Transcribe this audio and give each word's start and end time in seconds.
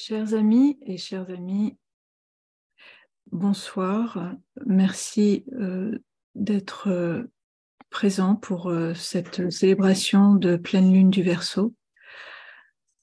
Chers 0.00 0.34
amis 0.34 0.78
et 0.82 0.96
chères 0.96 1.28
amies, 1.28 1.76
bonsoir. 3.32 4.32
Merci 4.64 5.44
euh, 5.54 5.98
d'être 6.36 6.88
euh, 6.88 7.24
présents 7.90 8.36
pour 8.36 8.68
euh, 8.68 8.94
cette 8.94 9.50
célébration 9.50 10.36
de 10.36 10.54
pleine 10.54 10.92
lune 10.92 11.10
du 11.10 11.24
Verseau. 11.24 11.74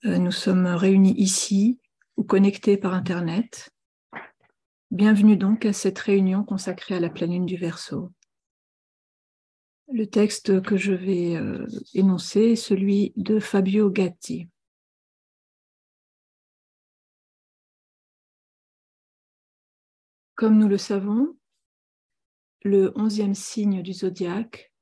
nous 0.05 0.31
sommes 0.31 0.68
réunis 0.68 1.13
ici 1.18 1.81
ou 2.16 2.23
connectés 2.23 2.77
par 2.77 2.93
Internet. 2.93 3.71
Bienvenue 4.89 5.36
donc 5.36 5.66
à 5.66 5.73
cette 5.73 6.00
réunion 6.00 6.46
consacrée 6.46 6.96
à 6.96 7.02
la 7.02 7.09
pleine 7.09 7.32
lune 7.32 7.46
du 7.46 7.57
Verseau. 7.57 8.14
Le 9.91 10.05
texte 10.05 10.62
que 10.62 10.77
je 10.77 10.93
vais 10.93 11.38
énoncer 11.93 12.52
est 12.52 12.55
celui 12.55 13.12
de 13.18 13.39
Fabio 13.41 13.89
Gatti. 13.89 14.48
Comme 20.36 20.57
nous 20.57 20.68
le 20.68 20.78
savons, 20.78 21.38
le 22.64 22.92
onzième 22.96 23.36
signe 23.36 23.82
du 23.82 23.94
zodiaque 23.94 24.74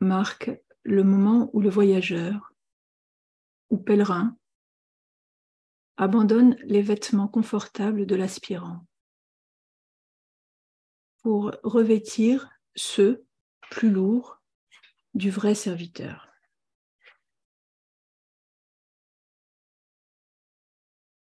marque 0.00 0.50
le 0.82 1.04
moment 1.04 1.48
où 1.54 1.60
le 1.60 1.70
voyageur 1.70 2.52
ou 3.70 3.78
pèlerin 3.78 4.36
abandonne 5.96 6.54
les 6.64 6.82
vêtements 6.82 7.28
confortables 7.28 8.04
de 8.04 8.14
l'aspirant 8.14 8.86
pour 11.22 11.52
revêtir 11.62 12.50
ceux 12.74 13.24
plus 13.70 13.90
lourds 13.90 14.42
du 15.14 15.30
vrai 15.30 15.54
serviteur. 15.54 16.28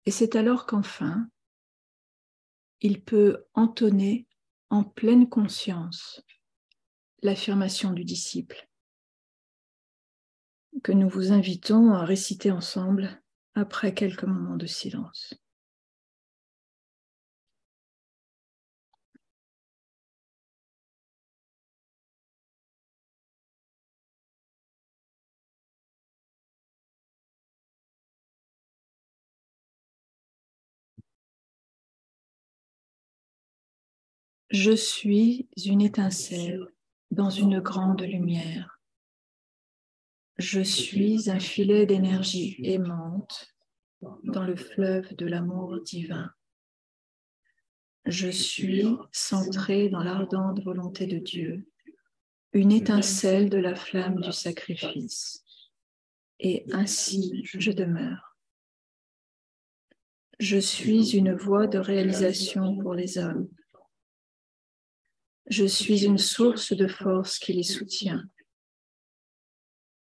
Et 0.07 0.11
c'est 0.11 0.35
alors 0.35 0.67
qu'enfin, 0.67 1.29
il 2.81 3.03
peut 3.03 3.45
entonner 3.55 4.27
en 4.71 4.85
pleine 4.85 5.29
conscience 5.29 6.23
l'affirmation 7.23 7.93
du 7.93 8.05
disciple 8.05 8.69
que 10.83 10.93
nous 10.93 11.09
vous 11.09 11.33
invitons 11.33 11.93
à 11.93 12.05
réciter 12.05 12.51
ensemble 12.51 13.23
après 13.55 13.93
quelques 13.93 14.25
moments 14.25 14.57
de 14.57 14.67
silence. 14.67 15.35
Je 34.51 34.73
suis 34.73 35.49
une 35.65 35.81
étincelle 35.81 36.67
dans 37.13 37.31
une 37.31 37.61
grande 37.61 38.03
lumière. 38.03 38.81
Je 40.39 40.61
suis 40.61 41.31
un 41.31 41.39
filet 41.39 41.87
d'énergie 41.87 42.57
aimante 42.65 43.55
dans 44.25 44.43
le 44.43 44.57
fleuve 44.57 45.15
de 45.15 45.27
l'amour 45.27 45.81
divin. 45.83 46.33
Je 48.07 48.29
suis 48.29 48.87
centrée 49.13 49.89
dans 49.89 50.03
l'ardente 50.03 50.61
volonté 50.65 51.07
de 51.07 51.19
Dieu, 51.19 51.71
une 52.53 52.73
étincelle 52.73 53.51
de 53.51 53.59
la 53.59 53.77
flamme 53.77 54.21
du 54.21 54.33
sacrifice. 54.33 55.45
Et 56.41 56.65
ainsi 56.73 57.43
je 57.45 57.71
demeure. 57.71 58.37
Je 60.41 60.59
suis 60.59 61.17
une 61.17 61.35
voie 61.35 61.69
de 61.69 61.79
réalisation 61.79 62.77
pour 62.79 62.95
les 62.95 63.17
hommes 63.17 63.49
je 65.51 65.65
suis 65.65 66.05
une 66.05 66.19
source 66.19 66.73
de 66.73 66.87
force 66.87 67.41
qui 67.41 67.53
les 67.53 67.65
soutient. 67.65 68.25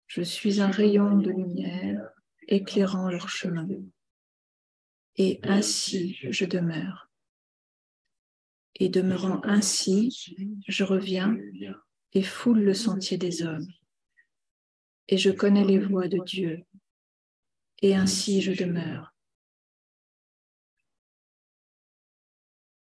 Je 0.06 0.22
suis 0.22 0.60
un 0.60 0.70
rayon 0.70 1.18
de 1.18 1.30
lumière 1.30 2.08
éclairant 2.46 3.10
leur 3.10 3.28
chemin. 3.28 3.68
Et 5.16 5.40
ainsi 5.42 6.16
je 6.22 6.44
demeure. 6.44 7.10
Et 8.76 8.88
demeurant 8.88 9.40
ainsi, 9.44 10.36
je 10.68 10.84
reviens 10.84 11.36
et 12.12 12.22
foule 12.22 12.60
le 12.60 12.74
sentier 12.74 13.18
des 13.18 13.42
hommes. 13.42 13.68
Et 15.08 15.18
je 15.18 15.30
connais 15.30 15.64
les 15.64 15.80
voies 15.80 16.06
de 16.06 16.20
Dieu. 16.24 16.64
Et 17.82 17.96
ainsi 17.96 18.40
je 18.40 18.52
demeure. 18.52 19.12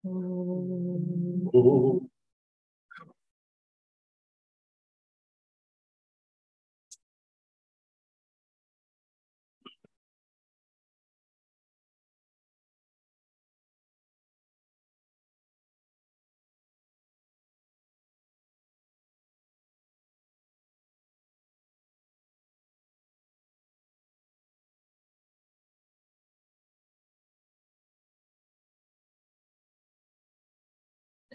Oh. 0.04 2.09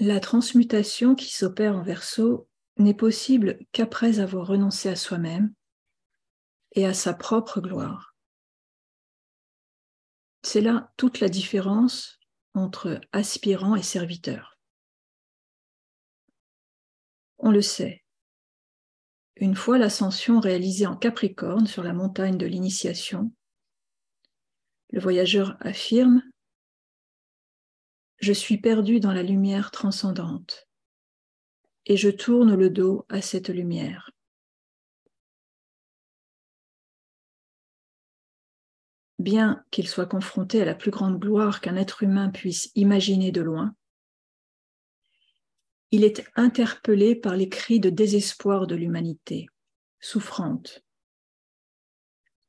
La 0.05 0.19
transmutation 0.19 1.15
qui 1.15 1.33
s'opère 1.33 1.75
en 1.75 1.81
verso 1.81 2.47
n'est 2.77 2.93
possible 2.93 3.57
qu'après 3.71 4.19
avoir 4.19 4.45
renoncé 4.45 4.87
à 4.87 4.95
soi-même 4.95 5.51
et 6.73 6.85
à 6.85 6.93
sa 6.93 7.15
propre 7.15 7.59
gloire. 7.59 8.15
C'est 10.43 10.61
là 10.61 10.93
toute 10.95 11.21
la 11.21 11.27
différence 11.27 12.19
entre 12.53 13.01
aspirant 13.13 13.75
et 13.75 13.81
serviteur. 13.81 14.59
On 17.39 17.49
le 17.49 17.63
sait, 17.63 18.05
une 19.37 19.55
fois 19.55 19.79
l'ascension 19.79 20.39
réalisée 20.39 20.85
en 20.85 20.95
Capricorne 20.95 21.65
sur 21.65 21.81
la 21.81 21.93
montagne 21.93 22.37
de 22.37 22.45
l'initiation, 22.45 23.33
le 24.91 24.99
voyageur 24.99 25.57
affirme 25.61 26.21
je 28.25 28.33
suis 28.33 28.57
perdu 28.57 28.99
dans 28.99 29.13
la 29.13 29.21
lumière 29.21 29.69
transcendante 29.69 30.67
et 31.85 31.95
je 31.95 32.09
tourne 32.09 32.55
le 32.55 32.71
dos 32.71 33.05
à 33.07 33.21
cette 33.21 33.49
lumière. 33.49 34.09
Bien 39.19 39.63
qu'il 39.69 39.87
soit 39.87 40.07
confronté 40.07 40.59
à 40.59 40.65
la 40.65 40.73
plus 40.73 40.89
grande 40.89 41.19
gloire 41.19 41.61
qu'un 41.61 41.75
être 41.75 42.01
humain 42.01 42.29
puisse 42.31 42.71
imaginer 42.73 43.31
de 43.31 43.41
loin, 43.41 43.75
il 45.91 46.03
est 46.03 46.27
interpellé 46.35 47.15
par 47.15 47.35
les 47.37 47.47
cris 47.47 47.79
de 47.79 47.91
désespoir 47.91 48.65
de 48.65 48.73
l'humanité, 48.73 49.45
souffrante, 49.99 50.83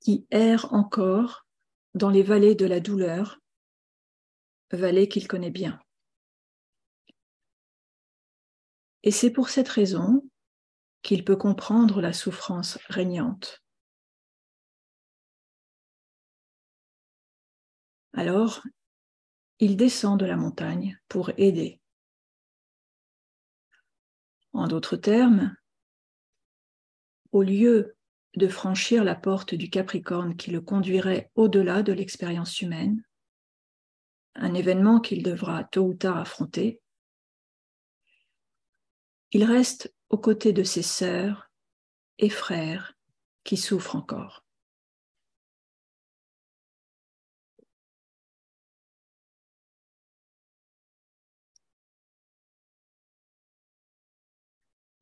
qui 0.01 0.27
erre 0.31 0.73
encore 0.73 1.47
dans 1.95 2.09
les 2.09 2.23
vallées 2.23 2.55
de 2.55 2.65
la 2.65 2.81
douleur 2.81 3.41
vallée 4.71 5.09
qu'il 5.09 5.29
connaît 5.29 5.51
bien. 5.51 5.81
Et 9.03 9.11
c'est 9.11 9.31
pour 9.31 9.49
cette 9.49 9.69
raison 9.69 10.29
qu'il 11.03 11.25
peut 11.25 11.37
comprendre 11.37 12.01
la 12.01 12.13
souffrance 12.13 12.79
régnante. 12.89 13.63
Alors, 18.15 18.63
il 19.61 19.77
descend 19.77 20.19
de 20.19 20.27
la 20.27 20.37
montagne 20.37 20.99
pour 21.09 21.31
aider. 21.37 21.81
En 24.53 24.67
d'autres 24.67 24.97
termes, 24.97 25.55
au 27.33 27.43
lieu 27.43 27.97
de 28.35 28.49
franchir 28.49 29.05
la 29.05 29.15
porte 29.15 29.55
du 29.55 29.71
Capricorne 29.71 30.37
qui 30.37 30.51
le 30.51 30.61
conduirait 30.61 31.31
au-delà 31.35 31.83
de 31.83 31.93
l'expérience 31.93 32.61
humaine, 32.61 33.03
un 34.39 34.55
événement 34.55 35.01
qu'il 35.01 35.23
devra 35.23 35.65
tôt 35.65 35.87
ou 35.87 35.95
tard 35.95 36.19
affronter, 36.19 36.81
il 39.33 39.45
reste 39.45 39.95
aux 40.09 40.19
côtés 40.19 40.53
de 40.53 40.63
ses 40.63 40.83
sœurs 40.83 41.51
et 42.19 42.31
frères 42.31 42.95
qui 43.45 43.57
souffrent 43.57 43.97
encore. 43.97 44.45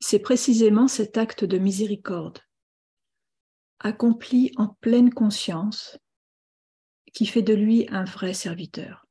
C'est 0.01 0.19
précisément 0.19 0.87
cet 0.87 1.17
acte 1.17 1.45
de 1.45 1.57
miséricorde, 1.57 2.39
accompli 3.79 4.53
en 4.57 4.69
pleine 4.81 5.13
conscience, 5.13 5.99
qui 7.15 7.27
fait 7.27 7.43
de 7.43 7.55
lui 7.55 7.87
un 7.91 8.05
vrai 8.05 8.35
serviteur. 8.35 9.04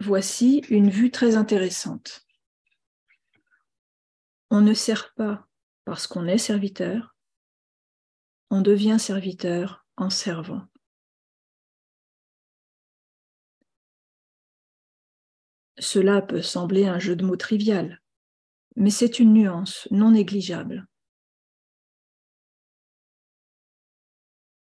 Voici 0.00 0.58
une 0.70 0.90
vue 0.90 1.10
très 1.10 1.36
intéressante. 1.36 2.26
On 4.50 4.60
ne 4.60 4.74
sert 4.74 5.14
pas 5.14 5.46
parce 5.84 6.06
qu'on 6.06 6.26
est 6.26 6.38
serviteur, 6.38 7.16
on 8.50 8.60
devient 8.60 8.98
serviteur 8.98 9.86
en 9.96 10.10
servant. 10.10 10.66
Cela 15.78 16.22
peut 16.22 16.42
sembler 16.42 16.86
un 16.86 16.98
jeu 16.98 17.16
de 17.16 17.24
mots 17.24 17.36
trivial, 17.36 18.00
mais 18.76 18.90
c'est 18.90 19.18
une 19.18 19.32
nuance 19.32 19.88
non 19.90 20.12
négligeable. 20.12 20.86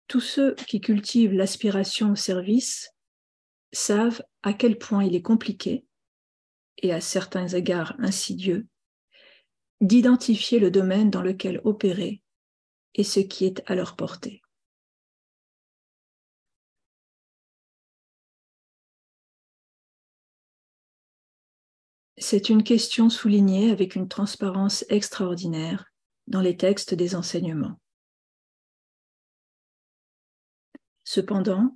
Tous 0.07 0.21
ceux 0.21 0.55
qui 0.55 0.81
cultivent 0.81 1.33
l'aspiration 1.33 2.11
au 2.11 2.15
service 2.15 2.92
savent 3.73 4.23
à 4.43 4.53
quel 4.53 4.77
point 4.77 5.03
il 5.03 5.15
est 5.15 5.21
compliqué, 5.21 5.85
et 6.77 6.93
à 6.93 7.01
certains 7.01 7.47
égards 7.47 7.95
insidieux, 7.99 8.67
d'identifier 9.81 10.59
le 10.59 10.71
domaine 10.71 11.09
dans 11.09 11.21
lequel 11.21 11.59
opérer 11.65 12.21
et 12.95 13.03
ce 13.03 13.19
qui 13.19 13.45
est 13.45 13.61
à 13.65 13.75
leur 13.75 13.95
portée. 13.95 14.41
C'est 22.17 22.49
une 22.49 22.63
question 22.63 23.09
soulignée 23.09 23.71
avec 23.71 23.95
une 23.95 24.07
transparence 24.07 24.85
extraordinaire 24.87 25.91
dans 26.27 26.39
les 26.39 26.55
textes 26.55 26.93
des 26.93 27.15
enseignements. 27.15 27.79
Cependant, 31.03 31.75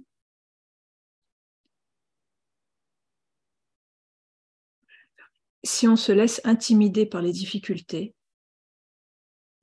si 5.68 5.88
on 5.88 5.96
se 5.96 6.12
laisse 6.12 6.42
intimider 6.46 7.06
par 7.06 7.22
les 7.22 7.32
difficultés, 7.32 8.16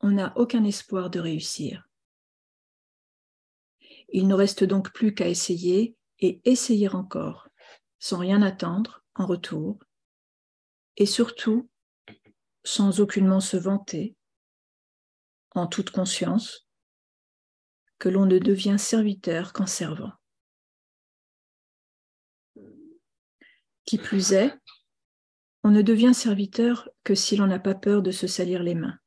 on 0.00 0.10
n'a 0.10 0.36
aucun 0.36 0.62
espoir 0.64 1.08
de 1.08 1.18
réussir. 1.18 1.88
Il 4.10 4.28
ne 4.28 4.34
reste 4.34 4.64
donc 4.64 4.92
plus 4.92 5.14
qu'à 5.14 5.28
essayer 5.28 5.96
et 6.20 6.40
essayer 6.44 6.88
encore, 6.88 7.48
sans 7.98 8.18
rien 8.18 8.42
attendre 8.42 9.02
en 9.14 9.26
retour, 9.26 9.78
et 10.96 11.06
surtout 11.06 11.68
sans 12.64 13.00
aucunement 13.00 13.40
se 13.40 13.56
vanter, 13.56 14.14
en 15.52 15.66
toute 15.66 15.90
conscience, 15.90 16.68
que 17.98 18.08
l'on 18.08 18.26
ne 18.26 18.38
devient 18.38 18.76
serviteur 18.78 19.52
qu'en 19.52 19.66
servant. 19.66 20.12
Qui 23.84 23.98
plus 23.98 24.32
est, 24.32 24.54
on 25.64 25.70
ne 25.70 25.80
devient 25.80 26.12
serviteur 26.14 26.90
que 27.04 27.14
si 27.14 27.36
l'on 27.36 27.46
n'a 27.46 27.58
pas 27.58 27.74
peur 27.74 28.02
de 28.02 28.10
se 28.10 28.26
salir 28.26 28.62
les 28.62 28.74
mains. 28.74 28.98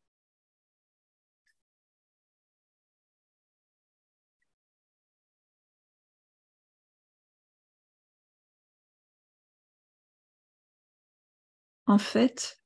En 11.86 12.00
fait, 12.00 12.60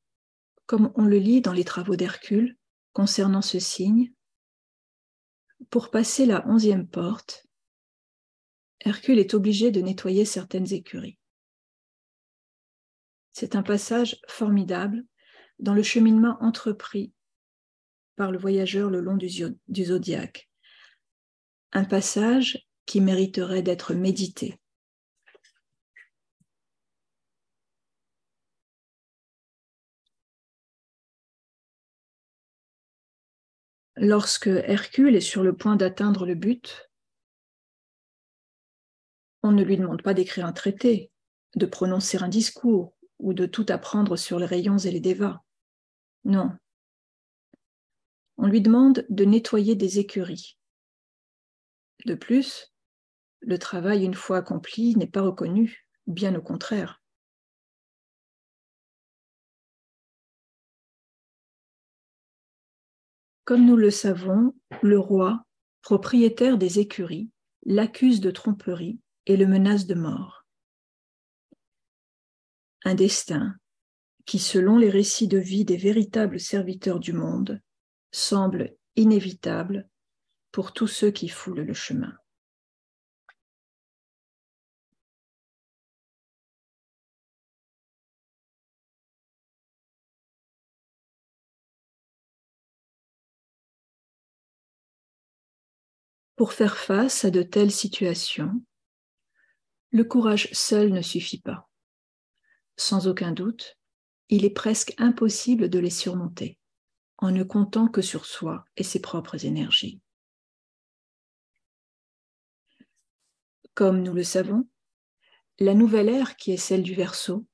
comme 0.66 0.92
on 0.96 1.06
le 1.06 1.18
lit 1.18 1.42
dans 1.42 1.54
les 1.54 1.66
travaux 1.66 1.98
d'Hercule 1.98 2.58
concernant 2.94 3.42
ce 3.42 3.60
signe, 3.60 4.14
pour 5.70 5.92
passer 5.92 6.26
la 6.26 6.48
onzième 6.48 6.88
porte, 6.88 7.46
Hercule 8.80 9.20
est 9.20 9.34
obligé 9.34 9.70
de 9.70 9.82
nettoyer 9.82 10.26
certaines 10.26 10.74
écuries. 10.74 11.21
C'est 13.42 13.56
un 13.56 13.64
passage 13.64 14.22
formidable 14.28 15.04
dans 15.58 15.74
le 15.74 15.82
cheminement 15.82 16.38
entrepris 16.42 17.12
par 18.16 18.32
le 18.32 18.38
voyageur 18.38 18.92
le 18.92 19.02
long 19.02 19.18
du, 19.18 19.84
zodiaque. 19.84 20.48
Un 21.72 21.84
passage 21.84 22.68
qui 22.86 23.02
mériterait 23.02 23.64
d'être 23.64 23.96
médité. 23.96 24.60
Lorsque 33.96 34.46
Hercule 34.46 35.16
est 35.16 35.20
sur 35.20 35.42
le 35.42 35.58
point 35.58 35.78
d'atteindre 35.78 36.28
le 36.28 36.36
but, 36.36 36.92
on 39.42 39.52
ne 39.52 39.64
lui 39.64 39.78
demande 39.78 40.04
pas 40.04 40.14
d'écrire 40.14 40.46
un 40.46 40.54
traité, 40.54 41.12
de 41.56 41.66
prononcer 41.66 42.20
un 42.22 42.28
discours 42.28 42.96
ou 43.22 43.34
de 43.34 43.46
tout 43.46 43.66
apprendre 43.70 44.18
sur 44.18 44.40
les 44.40 44.46
rayons 44.46 44.78
et 44.78 44.92
les 44.92 45.00
dévas. 45.00 45.42
Non. 46.26 46.52
On 48.38 48.48
lui 48.48 48.62
demande 48.62 49.06
de 49.10 49.24
nettoyer 49.24 49.76
des 49.76 50.00
écuries. 50.00 50.58
De 52.06 52.16
plus, 52.16 52.74
le 53.40 53.58
travail, 53.58 54.04
une 54.04 54.16
fois 54.16 54.38
accompli, 54.38 54.96
n'est 54.96 55.08
pas 55.08 55.22
reconnu, 55.22 55.88
bien 56.08 56.36
au 56.36 56.42
contraire. 56.42 57.02
Comme 63.46 63.66
nous 63.66 63.76
le 63.76 63.92
savons, 63.92 64.56
le 64.82 64.98
roi, 64.98 65.44
propriétaire 65.82 66.58
des 66.58 66.80
écuries, 66.80 67.30
l'accuse 67.66 68.22
de 68.22 68.32
tromperie 68.32 69.00
et 69.26 69.38
le 69.38 69.46
menace 69.46 69.86
de 69.86 69.96
mort 69.96 70.41
un 72.84 72.96
destin 72.96 73.56
qui, 74.26 74.40
selon 74.40 74.78
les 74.78 74.90
récits 74.90 75.28
de 75.28 75.38
vie 75.38 75.66
des 75.66 75.78
véritables 75.78 76.40
serviteurs 76.40 77.00
du 77.00 77.14
monde, 77.14 77.62
semble 78.12 78.76
inévitable 78.96 79.90
pour 80.52 80.74
tous 80.74 80.88
ceux 80.88 81.12
qui 81.12 81.30
foulent 81.30 81.62
le 81.62 81.74
chemin. 81.74 82.14
Pour 96.36 96.54
faire 96.54 96.78
face 96.78 97.24
à 97.24 97.30
de 97.30 97.44
telles 97.44 97.72
situations, 97.72 98.64
le 99.92 100.04
courage 100.04 100.50
seul 100.54 100.92
ne 100.92 101.04
suffit 101.04 101.40
pas 101.40 101.71
sans 102.82 103.08
aucun 103.08 103.32
doute, 103.32 103.78
il 104.30 104.44
est 104.44 104.50
presque 104.50 104.94
impossible 104.98 105.70
de 105.70 105.78
les 105.78 105.92
surmonter 105.92 106.58
en 107.20 107.30
ne 107.32 107.44
comptant 107.44 107.88
que 107.88 108.02
sur 108.02 108.26
soi 108.26 108.66
et 108.76 108.84
ses 108.84 109.00
propres 109.00 109.46
énergies. 109.46 110.02
Comme 113.76 114.02
nous 114.02 114.14
le 114.14 114.24
savons, 114.24 114.68
la 115.60 115.76
nouvelle 115.76 116.10
ère 116.10 116.36
qui 116.36 116.52
est 116.52 116.58
celle 116.58 116.82
du 116.82 116.96
verso 116.96 117.46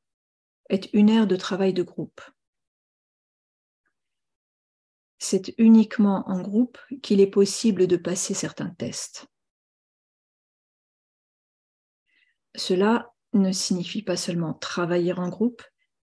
est 0.69 0.89
une 0.93 1.09
ère 1.09 1.27
de 1.27 1.35
travail 1.35 1.73
de 1.73 1.83
groupe. 1.83 2.21
C'est 5.19 5.53
uniquement 5.57 6.23
en 6.29 6.41
groupe 6.41 6.77
qu'il 7.03 7.19
est 7.19 7.29
possible 7.29 7.87
de 7.87 7.97
passer 7.97 8.33
certains 8.33 8.69
tests. 8.69 9.27
Cela 12.55 13.13
ne 13.33 13.51
signifie 13.51 14.01
pas 14.01 14.17
seulement 14.17 14.53
travailler 14.53 15.13
en 15.13 15.29
groupe, 15.29 15.63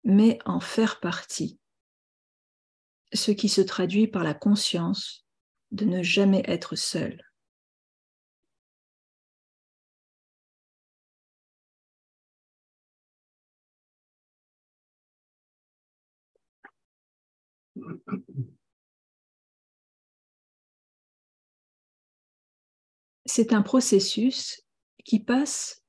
mais 0.04 0.38
en 0.44 0.60
faire 0.60 1.00
partie, 1.00 1.58
ce 3.12 3.30
qui 3.30 3.48
se 3.48 3.60
traduit 3.60 4.06
par 4.06 4.22
la 4.22 4.34
conscience 4.34 5.26
de 5.70 5.84
ne 5.84 6.02
jamais 6.02 6.42
être 6.46 6.76
seul. 6.76 7.22
C'est 23.26 23.52
un 23.52 23.62
processus 23.62 24.62
qui 25.04 25.20
passe 25.20 25.85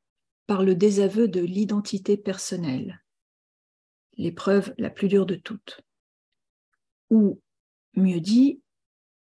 par 0.48 0.64
le 0.64 0.76
désaveu 0.76 1.28
de 1.28 1.42
l'identité 1.42 2.18
personnelle, 2.18 3.04
l'épreuve 4.14 4.74
la 4.78 4.90
plus 4.90 5.10
dure 5.10 5.26
de 5.26 5.36
toutes, 5.36 5.82
ou, 7.10 7.42
mieux 7.96 8.22
dit, 8.22 8.62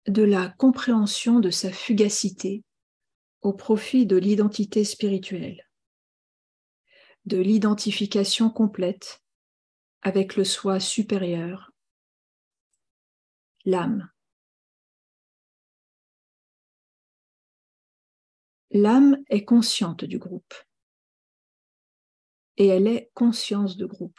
de 0.07 0.23
la 0.23 0.49
compréhension 0.49 1.39
de 1.39 1.51
sa 1.51 1.71
fugacité 1.71 2.65
au 3.43 3.53
profit 3.53 4.07
de 4.07 4.17
l'identité 4.17 4.83
spirituelle, 4.83 5.69
de 7.27 7.37
l'identification 7.37 8.51
complète 8.51 9.23
avec 10.03 10.37
le 10.37 10.45
soi 10.45 10.81
supérieur, 10.81 11.71
l'âme. 13.67 14.11
L'âme 18.71 19.19
est 19.29 19.45
consciente 19.45 20.05
du 20.05 20.19
groupe 20.19 20.55
et 22.57 22.67
elle 22.67 22.87
est 22.87 23.11
conscience 23.15 23.77
de 23.77 23.87
groupe. 23.87 24.19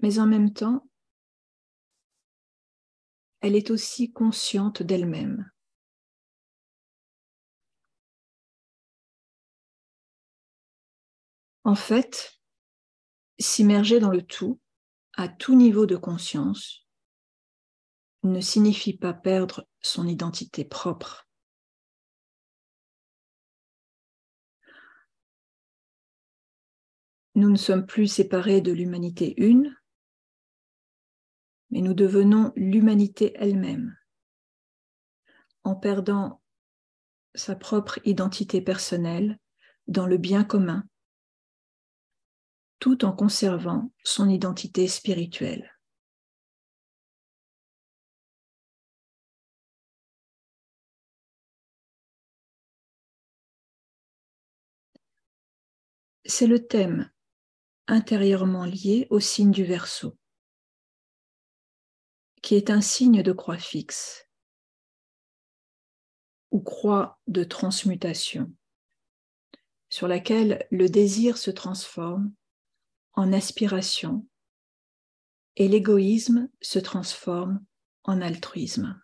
Mais 0.00 0.18
en 0.18 0.26
même 0.26 0.52
temps, 0.52 0.88
elle 3.40 3.56
est 3.56 3.70
aussi 3.70 4.12
consciente 4.12 4.82
d'elle-même. 4.82 5.50
En 11.64 11.74
fait, 11.74 12.40
s'immerger 13.38 14.00
dans 14.00 14.10
le 14.10 14.22
tout, 14.22 14.60
à 15.14 15.28
tout 15.28 15.54
niveau 15.54 15.86
de 15.86 15.96
conscience, 15.96 16.86
ne 18.24 18.40
signifie 18.40 18.96
pas 18.96 19.12
perdre 19.12 19.66
son 19.80 20.06
identité 20.06 20.64
propre. 20.64 21.28
Nous 27.42 27.50
ne 27.50 27.56
sommes 27.56 27.86
plus 27.86 28.06
séparés 28.06 28.60
de 28.60 28.70
l'humanité 28.70 29.34
une, 29.36 29.76
mais 31.70 31.80
nous 31.80 31.92
devenons 31.92 32.52
l'humanité 32.54 33.32
elle-même 33.34 33.98
en 35.64 35.74
perdant 35.74 36.40
sa 37.34 37.56
propre 37.56 37.98
identité 38.04 38.60
personnelle 38.60 39.40
dans 39.88 40.06
le 40.06 40.18
bien 40.18 40.44
commun, 40.44 40.84
tout 42.78 43.04
en 43.04 43.10
conservant 43.10 43.90
son 44.04 44.28
identité 44.28 44.86
spirituelle. 44.86 45.76
C'est 56.24 56.46
le 56.46 56.64
thème 56.64 57.11
intérieurement 57.92 58.64
lié 58.64 59.06
au 59.10 59.20
signe 59.20 59.50
du 59.50 59.64
Verseau, 59.64 60.16
qui 62.40 62.54
est 62.54 62.70
un 62.70 62.80
signe 62.80 63.22
de 63.22 63.32
croix 63.32 63.58
fixe 63.58 64.30
ou 66.50 66.60
croix 66.60 67.20
de 67.26 67.44
transmutation, 67.44 68.50
sur 69.90 70.08
laquelle 70.08 70.66
le 70.70 70.88
désir 70.88 71.36
se 71.36 71.50
transforme 71.50 72.32
en 73.12 73.30
aspiration 73.30 74.26
et 75.56 75.68
l'égoïsme 75.68 76.48
se 76.62 76.78
transforme 76.78 77.62
en 78.04 78.22
altruisme. 78.22 79.02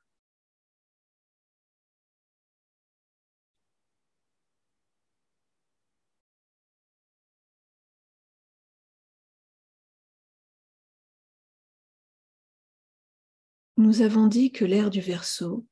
Nous 13.79 14.03
avons 14.03 14.27
dit 14.27 14.51
que 14.51 14.65
l'ère 14.65 14.91
du 14.91 15.01
verso 15.01 15.65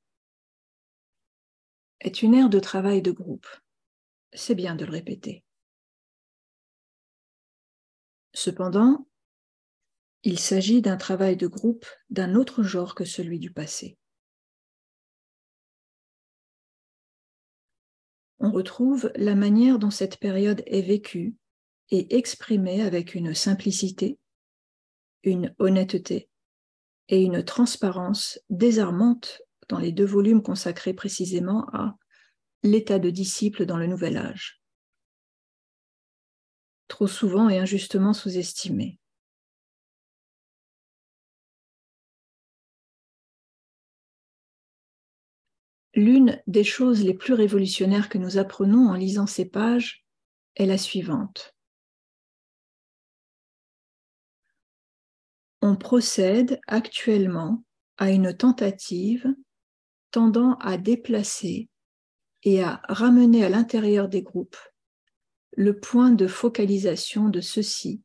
est 1.98 2.22
une 2.22 2.34
ère 2.34 2.48
de 2.48 2.60
travail 2.60 3.02
de 3.02 3.10
groupe. 3.10 3.48
C'est 4.32 4.54
bien 4.54 4.76
de 4.76 4.84
le 4.84 4.92
répéter. 4.92 5.42
Cependant, 8.32 9.08
il 10.22 10.38
s'agit 10.38 10.82
d'un 10.82 10.96
travail 10.96 11.36
de 11.36 11.48
groupe 11.48 11.84
d'un 12.08 12.36
autre 12.36 12.62
genre 12.62 12.94
que 12.94 13.04
celui 13.04 13.40
du 13.40 13.52
passé. 13.52 13.98
On 18.38 18.52
retrouve 18.52 19.10
la 19.16 19.34
manière 19.34 19.80
dont 19.80 19.90
cette 19.90 20.20
période 20.20 20.62
est 20.66 20.82
vécue 20.82 21.34
et 21.90 22.16
exprimée 22.16 22.82
avec 22.82 23.16
une 23.16 23.34
simplicité, 23.34 24.16
une 25.24 25.52
honnêteté 25.58 26.30
et 27.08 27.22
une 27.22 27.44
transparence 27.44 28.40
désarmante 28.50 29.42
dans 29.68 29.78
les 29.78 29.92
deux 29.92 30.04
volumes 30.04 30.42
consacrés 30.42 30.94
précisément 30.94 31.66
à 31.72 31.96
l'état 32.62 32.98
de 32.98 33.10
disciple 33.10 33.66
dans 33.66 33.76
le 33.76 33.86
nouvel 33.86 34.16
âge, 34.16 34.60
trop 36.88 37.06
souvent 37.06 37.48
et 37.48 37.58
injustement 37.58 38.12
sous-estimé. 38.12 38.98
L'une 45.94 46.42
des 46.46 46.64
choses 46.64 47.02
les 47.02 47.14
plus 47.14 47.32
révolutionnaires 47.32 48.10
que 48.10 48.18
nous 48.18 48.36
apprenons 48.36 48.88
en 48.90 48.94
lisant 48.94 49.26
ces 49.26 49.46
pages 49.46 50.04
est 50.56 50.66
la 50.66 50.76
suivante. 50.76 51.55
On 55.66 55.74
procède 55.74 56.60
actuellement 56.68 57.64
à 57.96 58.12
une 58.12 58.36
tentative 58.36 59.26
tendant 60.12 60.54
à 60.58 60.78
déplacer 60.78 61.68
et 62.44 62.62
à 62.62 62.80
ramener 62.88 63.44
à 63.44 63.48
l'intérieur 63.48 64.08
des 64.08 64.22
groupes 64.22 64.56
le 65.56 65.78
point 65.80 66.12
de 66.12 66.28
focalisation 66.28 67.28
de 67.28 67.40
ceux-ci, 67.40 68.02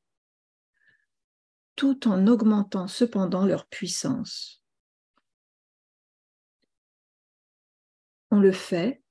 tout 1.76 2.08
en 2.08 2.26
augmentant 2.26 2.88
cependant 2.88 3.46
leur 3.46 3.68
puissance. 3.68 4.64
On 8.32 8.40
le 8.40 8.54
fait 8.54 9.04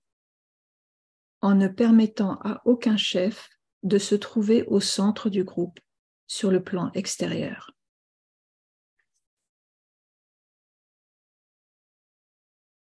en 1.40 1.54
ne 1.54 1.68
permettant 1.68 2.40
à 2.40 2.62
aucun 2.64 2.96
chef 2.96 3.48
de 3.84 3.98
se 3.98 4.16
trouver 4.16 4.64
au 4.64 4.80
centre 4.80 5.30
du 5.30 5.44
groupe 5.44 5.78
sur 6.26 6.50
le 6.50 6.64
plan 6.64 6.90
extérieur. 6.94 7.76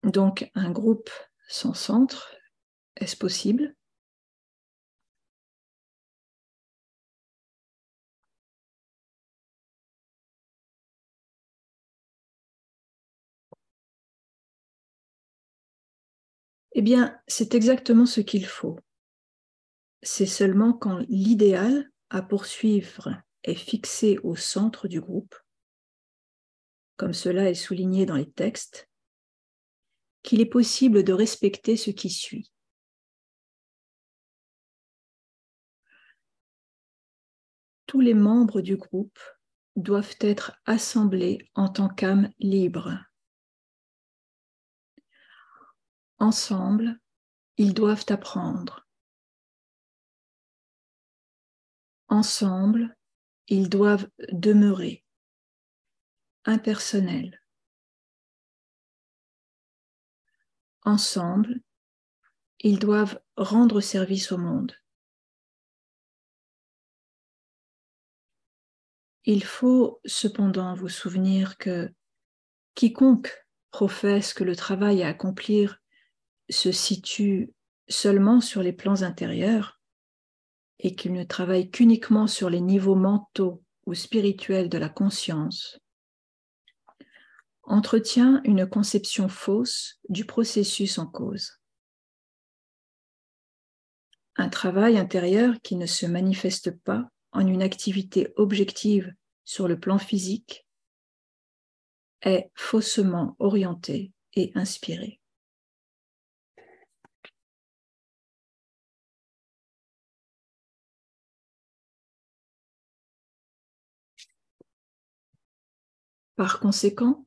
Donc 0.05 0.51
un 0.55 0.71
groupe 0.71 1.09
sans 1.49 1.73
centre, 1.73 2.37
est-ce 2.97 3.17
possible? 3.17 3.75
Eh 16.73 16.83
bien, 16.83 17.19
c'est 17.27 17.55
exactement 17.55 18.05
ce 18.05 18.21
qu'il 18.21 18.45
faut. 18.45 18.79
C'est 20.03 20.27
seulement 20.27 20.75
quand 20.75 20.99
l'idéal 21.09 21.91
à 22.11 22.21
poursuivre 22.21 23.23
est 23.43 23.55
fixé 23.55 24.19
au 24.23 24.37
centre 24.37 24.87
du 24.87 25.01
groupe, 25.01 25.35
comme 26.97 27.15
cela 27.15 27.49
est 27.49 27.55
souligné 27.55 28.05
dans 28.05 28.17
les 28.17 28.31
textes, 28.31 28.91
qu'il 30.25 30.41
est 30.41 30.47
possible 30.47 31.05
de 31.05 31.13
respecter 31.13 31.77
ce 31.77 31.91
qui 31.91 32.11
suit. 32.11 32.51
Tous 37.87 38.01
les 38.01 38.15
membres 38.15 38.61
du 38.61 38.77
groupe 38.77 39.21
doivent 39.77 40.17
être 40.21 40.59
assemblés 40.65 41.51
en 41.55 41.69
tant 41.69 41.89
qu'âme 41.89 42.31
libre. 42.39 42.99
Ensemble, 46.19 46.99
ils 47.59 47.75
doivent 47.75 48.07
apprendre. 48.09 48.89
Ensemble, 52.09 52.97
ils 53.49 53.69
doivent 53.69 54.09
demeurer 54.33 55.05
impersonnels. 56.47 57.44
Ensemble, 60.85 61.61
ils 62.61 62.79
doivent 62.79 63.21
rendre 63.37 63.81
service 63.81 64.33
au 64.33 64.39
monde. 64.39 64.75
Il 69.25 69.43
faut 69.43 70.01
cependant 70.05 70.75
vous 70.75 70.89
souvenir 70.89 71.57
que 71.57 71.91
quiconque 72.75 73.47
professe 73.71 74.35
que 74.35 74.45
le 74.45 74.55
travail 74.55 75.03
à 75.03 75.09
accomplir 75.09 75.81
se 76.51 76.73
situe 76.73 77.53
seulement 77.89 78.41
sur 78.41 78.63
les 78.63 78.73
plans 78.73 79.03
intérieurs 79.03 79.81
et 80.79 80.95
qu'il 80.95 81.13
ne 81.13 81.25
travaille 81.25 81.71
qu'uniquement 81.71 82.27
sur 82.27 82.51
les 82.51 82.61
niveaux 82.61 82.95
mentaux 82.95 83.63
ou 83.87 83.95
spirituels 83.95 84.69
de 84.69 84.79
la 84.79 84.89
conscience, 84.89 85.79
entretient 87.67 88.41
une 88.45 88.69
conception 88.69 89.29
fausse 89.29 89.99
du 90.09 90.25
processus 90.25 90.99
en 90.99 91.07
cause. 91.07 91.61
Un 94.37 94.49
travail 94.49 94.99
intérieur 94.99 95.55
qui 95.63 95.77
ne 95.77 95.87
se 95.87 96.07
manifeste 96.07 96.73
pas 96.83 97.09
en 97.33 97.47
une 97.47 97.63
activité 97.63 98.33
objective 98.37 99.13
sur 99.45 99.69
le 99.69 99.79
plan 99.79 99.99
physique 99.99 100.67
est 102.23 102.51
faussement 102.55 103.37
orienté 103.39 104.13
et 104.35 104.51
inspiré. 104.55 105.21
Par 116.37 116.59
conséquent, 116.59 117.25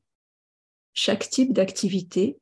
chaque 1.00 1.30
type 1.30 1.52
d'activité, 1.52 2.40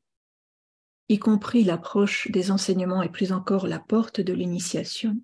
y 1.11 1.19
compris 1.19 1.63
l'approche 1.63 2.31
des 2.31 2.51
enseignements 2.51 3.03
et 3.03 3.11
plus 3.11 3.33
encore 3.33 3.67
la 3.67 3.79
porte 3.79 4.23
de 4.23 4.33
l'initiation, 4.33 5.21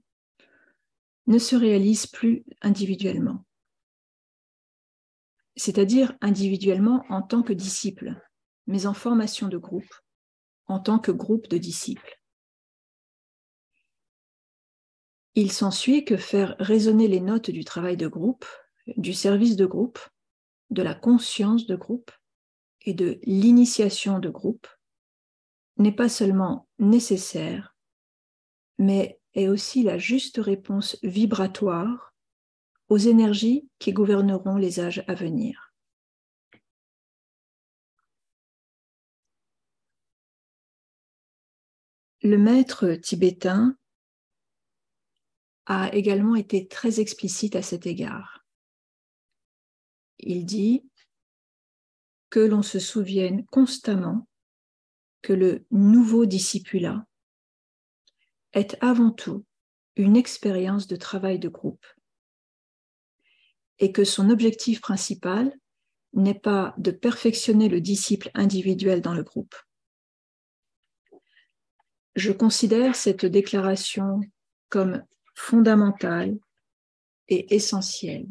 ne 1.27 1.39
se 1.39 1.57
réalise 1.57 2.07
plus 2.07 2.45
individuellement, 2.61 3.47
c'est-à-dire 5.57 6.15
individuellement 6.21 7.07
en 7.09 7.23
tant 7.23 7.43
que 7.43 7.55
disciple, 7.55 8.21
mais 8.67 8.85
en 8.85 8.93
formation 8.93 9.49
de 9.49 9.57
groupe, 9.57 9.95
en 10.67 10.79
tant 10.79 10.99
que 10.99 11.11
groupe 11.11 11.49
de 11.49 11.57
disciples. 11.57 12.21
Il 15.35 15.53
s'ensuit 15.53 16.05
que 16.05 16.19
faire 16.19 16.55
résonner 16.59 17.09
les 17.09 17.21
notes 17.21 17.51
du 17.51 17.65
travail 17.65 17.97
de 17.97 18.09
groupe, 18.09 18.45
du 18.99 19.15
service 19.15 19.57
de 19.57 19.65
groupe, 19.65 20.01
de 20.69 20.83
la 20.83 20.95
conscience 20.95 21.67
de 21.67 21.77
groupe 21.77 22.11
et 22.85 22.95
de 22.95 23.21
l'initiation 23.25 24.19
de 24.19 24.29
groupe 24.29 24.67
n'est 25.77 25.95
pas 25.95 26.09
seulement 26.09 26.69
nécessaire, 26.79 27.77
mais 28.79 29.21
est 29.35 29.49
aussi 29.49 29.83
la 29.83 29.99
juste 29.99 30.39
réponse 30.39 30.99
vibratoire 31.03 32.15
aux 32.89 32.99
énergies 32.99 33.69
qui 33.79 33.93
gouverneront 33.93 34.57
les 34.57 34.81
âges 34.81 35.05
à 35.09 35.15
venir. 35.15 35.73
Le 42.23 42.39
maître 42.39 42.95
tibétain 42.95 43.77
a 45.67 45.93
également 45.95 46.37
été 46.37 46.69
très 46.69 47.01
explicite 47.01 47.57
à 47.57 47.63
cet 47.63 47.87
égard. 47.87 48.45
Il 50.19 50.45
dit 50.45 50.85
que 52.33 52.41
l'on 52.41 52.63
se 52.63 52.79
souvienne 52.79 53.45
constamment 53.49 54.27
que 55.21 55.35
le 55.35 55.67
nouveau 55.71 56.25
discipula 56.25 57.07
est 58.55 58.75
avant 58.83 59.11
tout 59.11 59.45
une 59.97 60.17
expérience 60.17 60.87
de 60.87 60.97
travail 60.97 61.39
de 61.39 61.51
groupe 61.51 61.85
et 63.81 63.93
que 63.93 64.05
son 64.05 64.31
objectif 64.31 64.81
principal 64.81 65.55
n'est 66.15 66.39
pas 66.39 66.75
de 66.79 66.91
perfectionner 66.91 67.69
le 67.69 67.83
disciple 67.83 68.31
individuel 68.33 69.03
dans 69.03 69.15
le 69.15 69.25
groupe. 69.25 69.55
Je 72.15 72.33
considère 72.33 72.97
cette 72.97 73.27
déclaration 73.27 74.21
comme 74.71 75.05
fondamentale 75.35 76.39
et 77.29 77.55
essentielle. 77.55 78.27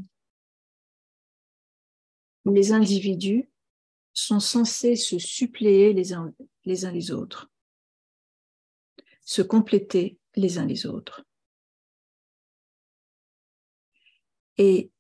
Les 2.46 2.72
individus 2.72 3.50
sont 4.21 4.39
censés 4.39 4.95
se 4.95 5.17
suppléer 5.17 5.93
les 5.93 6.13
uns 6.13 6.33
les, 6.65 7.11
autres, 7.11 7.49
se 9.23 9.41
compléter 9.41 10.19
les 10.35 10.59
uns 10.59 10.65
les 10.65 10.85
autres. 10.85 11.25
Et 14.57 14.91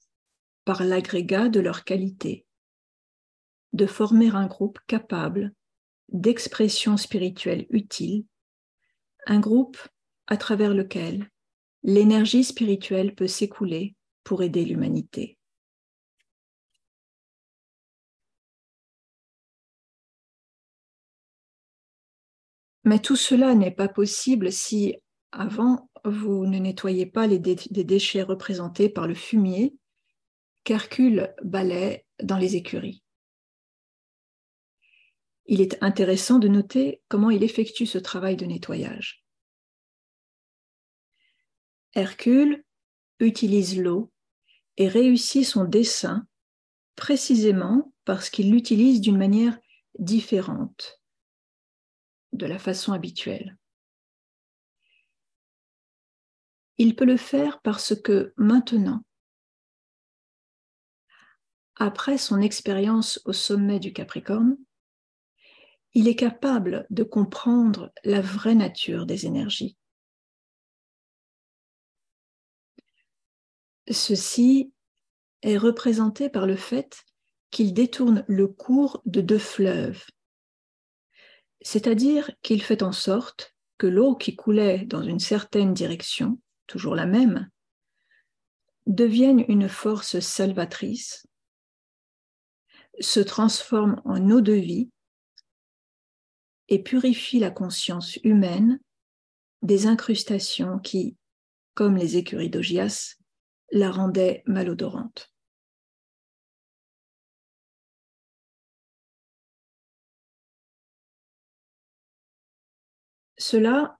par 0.65 0.83
l'agrégat 0.83 1.49
de 1.49 1.59
leurs 1.59 1.83
qualités, 1.83 2.45
de 3.73 3.85
former 3.85 4.29
un 4.29 4.47
groupe 4.47 4.79
capable 4.87 5.53
d'expression 6.09 6.97
spirituelle 6.97 7.67
utile, 7.69 8.25
un 9.27 9.39
groupe 9.39 9.77
à 10.27 10.37
travers 10.37 10.73
lequel 10.73 11.29
l'énergie 11.83 12.43
spirituelle 12.43 13.13
peut 13.13 13.27
s'écouler 13.27 13.95
pour 14.23 14.41
aider 14.41 14.65
l'humanité. 14.65 15.37
Mais 22.83 22.99
tout 22.99 23.15
cela 23.15 23.53
n'est 23.53 23.71
pas 23.71 23.87
possible 23.87 24.51
si, 24.51 24.95
avant, 25.31 25.89
vous 26.03 26.45
ne 26.45 26.57
nettoyez 26.57 27.05
pas 27.05 27.27
les 27.27 27.39
déchets 27.39 28.23
représentés 28.23 28.89
par 28.89 29.07
le 29.07 29.13
fumier 29.13 29.75
qu'Hercule 30.63 31.33
balaie 31.43 32.05
dans 32.21 32.37
les 32.37 32.55
écuries. 32.55 33.03
Il 35.45 35.61
est 35.61 35.81
intéressant 35.83 36.39
de 36.39 36.47
noter 36.47 37.01
comment 37.07 37.29
il 37.29 37.43
effectue 37.43 37.85
ce 37.85 37.97
travail 37.97 38.35
de 38.35 38.45
nettoyage. 38.45 39.25
Hercule 41.93 42.63
utilise 43.19 43.77
l'eau 43.77 44.11
et 44.77 44.87
réussit 44.87 45.45
son 45.45 45.65
dessin 45.65 46.25
précisément 46.95 47.93
parce 48.05 48.29
qu'il 48.29 48.51
l'utilise 48.51 49.01
d'une 49.01 49.17
manière 49.17 49.59
différente 49.99 51.00
de 52.33 52.45
la 52.45 52.59
façon 52.59 52.93
habituelle. 52.93 53.57
Il 56.77 56.95
peut 56.95 57.05
le 57.05 57.17
faire 57.17 57.61
parce 57.61 57.95
que 57.95 58.33
maintenant, 58.37 59.03
après 61.75 62.17
son 62.17 62.41
expérience 62.41 63.21
au 63.25 63.33
sommet 63.33 63.79
du 63.79 63.93
Capricorne, 63.93 64.57
il 65.93 66.07
est 66.07 66.15
capable 66.15 66.85
de 66.89 67.03
comprendre 67.03 67.91
la 68.03 68.21
vraie 68.21 68.55
nature 68.55 69.05
des 69.05 69.25
énergies. 69.25 69.77
Ceci 73.89 74.71
est 75.41 75.57
représenté 75.57 76.29
par 76.29 76.47
le 76.47 76.55
fait 76.55 77.03
qu'il 77.49 77.73
détourne 77.73 78.23
le 78.27 78.47
cours 78.47 79.01
de 79.05 79.21
deux 79.21 79.39
fleuves 79.39 80.05
c'est-à-dire 81.61 82.31
qu'il 82.41 82.61
fait 82.61 82.83
en 82.83 82.91
sorte 82.91 83.55
que 83.77 83.87
l'eau 83.87 84.15
qui 84.15 84.35
coulait 84.35 84.85
dans 84.85 85.03
une 85.03 85.19
certaine 85.19 85.73
direction, 85.73 86.39
toujours 86.67 86.95
la 86.95 87.05
même, 87.05 87.49
devienne 88.87 89.45
une 89.47 89.69
force 89.69 90.19
salvatrice, 90.19 91.25
se 92.99 93.19
transforme 93.19 94.01
en 94.05 94.29
eau 94.29 94.41
de 94.41 94.53
vie 94.53 94.91
et 96.67 96.81
purifie 96.81 97.39
la 97.39 97.51
conscience 97.51 98.17
humaine 98.23 98.79
des 99.61 99.87
incrustations 99.87 100.79
qui, 100.79 101.17
comme 101.73 101.95
les 101.95 102.17
écuries 102.17 102.49
d'Ogias, 102.49 103.15
la 103.71 103.91
rendaient 103.91 104.43
malodorante. 104.45 105.30
Cela 113.41 113.99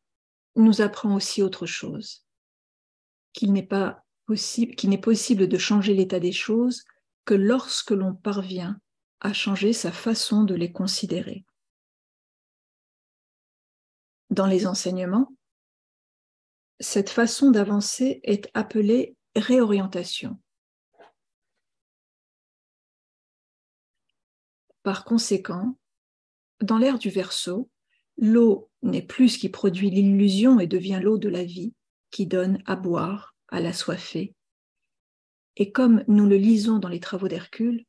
nous 0.56 0.82
apprend 0.82 1.16
aussi 1.16 1.42
autre 1.42 1.66
chose, 1.66 2.28
qu'il 3.34 3.54
n'est 3.54 3.68
possible, 4.28 5.02
possible 5.02 5.48
de 5.48 5.58
changer 5.58 5.96
l'état 5.96 6.20
des 6.20 6.32
choses 6.32 6.84
que 7.26 7.34
lorsque 7.34 7.90
l'on 7.90 8.14
parvient 8.14 8.80
à 9.20 9.34
changer 9.34 9.74
sa 9.74 9.92
façon 9.92 10.44
de 10.44 10.54
les 10.54 10.72
considérer. 10.72 11.44
Dans 14.30 14.46
les 14.46 14.68
enseignements, 14.68 15.34
cette 16.80 17.10
façon 17.10 17.50
d'avancer 17.50 18.20
est 18.22 18.48
appelée 18.54 19.18
réorientation. 19.36 20.40
Par 24.84 25.04
conséquent, 25.04 25.80
dans 26.60 26.78
l'ère 26.78 27.00
du 27.00 27.10
Verseau, 27.10 27.72
L'eau 28.18 28.71
n'est 28.84 29.02
plus 29.02 29.30
ce 29.30 29.38
qui 29.38 29.50
produit 29.50 29.90
l'illusion 29.90 30.60
et 30.60 30.68
devient 30.68 31.00
l'eau 31.02 31.18
de 31.18 31.30
la 31.30 31.44
vie 31.44 31.74
qui 32.10 32.26
donne 32.26 32.62
à 32.66 32.76
boire 32.76 33.36
à 33.48 33.60
la 33.60 33.74
soifée. 33.74 34.36
Et 35.58 35.72
comme 35.72 36.04
nous 36.08 36.28
le 36.28 36.38
lisons 36.38 36.80
dans 36.80 36.90
les 36.90 37.00
travaux 37.00 37.28
d'Hercule, 37.28 37.86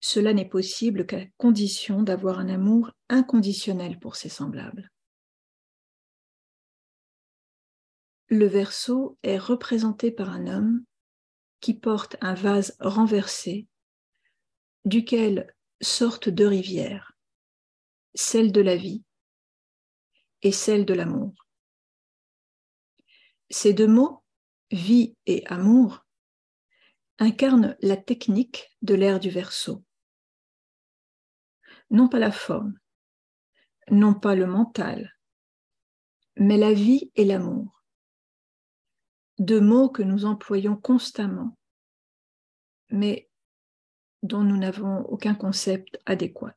cela 0.00 0.32
n'est 0.32 0.48
possible 0.48 1.06
qu'à 1.06 1.24
condition 1.36 2.02
d'avoir 2.02 2.38
un 2.38 2.48
amour 2.48 2.92
inconditionnel 3.08 3.98
pour 3.98 4.16
ses 4.16 4.28
semblables. 4.28 4.90
Le 8.28 8.46
verso 8.46 9.18
est 9.22 9.38
représenté 9.38 10.10
par 10.10 10.30
un 10.30 10.46
homme 10.46 10.84
qui 11.60 11.74
porte 11.74 12.16
un 12.20 12.34
vase 12.34 12.76
renversé, 12.78 13.66
duquel 14.84 15.52
sortent 15.80 16.28
deux 16.28 16.46
rivières, 16.46 17.12
celle 18.14 18.52
de 18.52 18.60
la 18.60 18.76
vie 18.76 19.02
et 20.42 20.52
celle 20.52 20.84
de 20.84 20.94
l'amour. 20.94 21.32
Ces 23.50 23.72
deux 23.72 23.86
mots, 23.86 24.22
vie 24.70 25.16
et 25.26 25.46
amour, 25.46 26.04
incarnent 27.18 27.76
la 27.80 27.96
technique 27.96 28.76
de 28.82 28.94
l'ère 28.94 29.20
du 29.20 29.30
verso. 29.30 29.84
Non 31.90 32.08
pas 32.08 32.18
la 32.18 32.30
forme, 32.30 32.78
non 33.90 34.14
pas 34.14 34.34
le 34.34 34.46
mental, 34.46 35.16
mais 36.36 36.58
la 36.58 36.72
vie 36.72 37.10
et 37.14 37.24
l'amour. 37.24 37.82
Deux 39.38 39.60
mots 39.60 39.88
que 39.88 40.02
nous 40.02 40.24
employons 40.24 40.76
constamment, 40.76 41.56
mais 42.90 43.30
dont 44.22 44.42
nous 44.42 44.56
n'avons 44.56 45.00
aucun 45.06 45.34
concept 45.34 45.98
adéquat. 46.06 46.56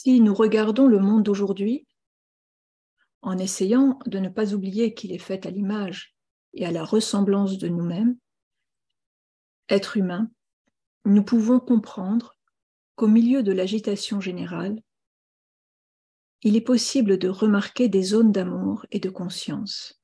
Si 0.00 0.20
nous 0.20 0.32
regardons 0.32 0.86
le 0.86 1.00
monde 1.00 1.24
d'aujourd'hui 1.24 1.84
en 3.20 3.36
essayant 3.36 3.98
de 4.06 4.20
ne 4.20 4.28
pas 4.28 4.54
oublier 4.54 4.94
qu'il 4.94 5.10
est 5.10 5.18
fait 5.18 5.44
à 5.44 5.50
l'image 5.50 6.14
et 6.54 6.64
à 6.64 6.70
la 6.70 6.84
ressemblance 6.84 7.58
de 7.58 7.66
nous-mêmes, 7.66 8.16
êtres 9.68 9.96
humains, 9.96 10.30
nous 11.04 11.24
pouvons 11.24 11.58
comprendre 11.58 12.38
qu'au 12.94 13.08
milieu 13.08 13.42
de 13.42 13.50
l'agitation 13.50 14.20
générale, 14.20 14.80
il 16.42 16.54
est 16.54 16.60
possible 16.60 17.18
de 17.18 17.28
remarquer 17.28 17.88
des 17.88 18.04
zones 18.04 18.30
d'amour 18.30 18.86
et 18.92 19.00
de 19.00 19.10
conscience. 19.10 20.00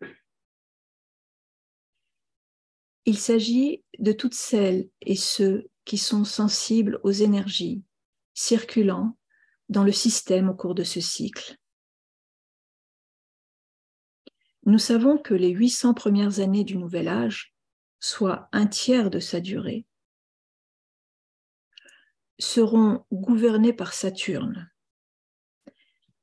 Il 3.05 3.17
s'agit 3.17 3.85
de 4.01 4.11
toutes 4.11 4.35
celles 4.35 4.89
et 5.03 5.15
ceux 5.15 5.71
qui 5.85 5.99
sont 5.99 6.25
sensibles 6.25 6.99
aux 7.05 7.13
énergies 7.13 7.85
circulant 8.35 9.17
dans 9.69 9.85
le 9.85 9.93
système 9.93 10.49
au 10.49 10.55
cours 10.55 10.75
de 10.75 10.85
ce 10.85 11.01
cycle. 11.01 11.57
Nous 14.67 14.79
savons 14.79 15.19
que 15.19 15.35
les 15.35 15.51
800 15.51 15.95
premières 15.95 16.41
années 16.41 16.65
du 16.65 16.77
Nouvel 16.77 17.09
Âge, 17.09 17.55
soit 18.01 18.49
un 18.53 18.67
tiers 18.67 19.11
de 19.11 19.21
sa 19.21 19.41
durée, 19.41 19.87
seront 22.39 23.05
gouvernées 23.13 23.73
par 23.73 23.93
Saturne, 23.93 24.71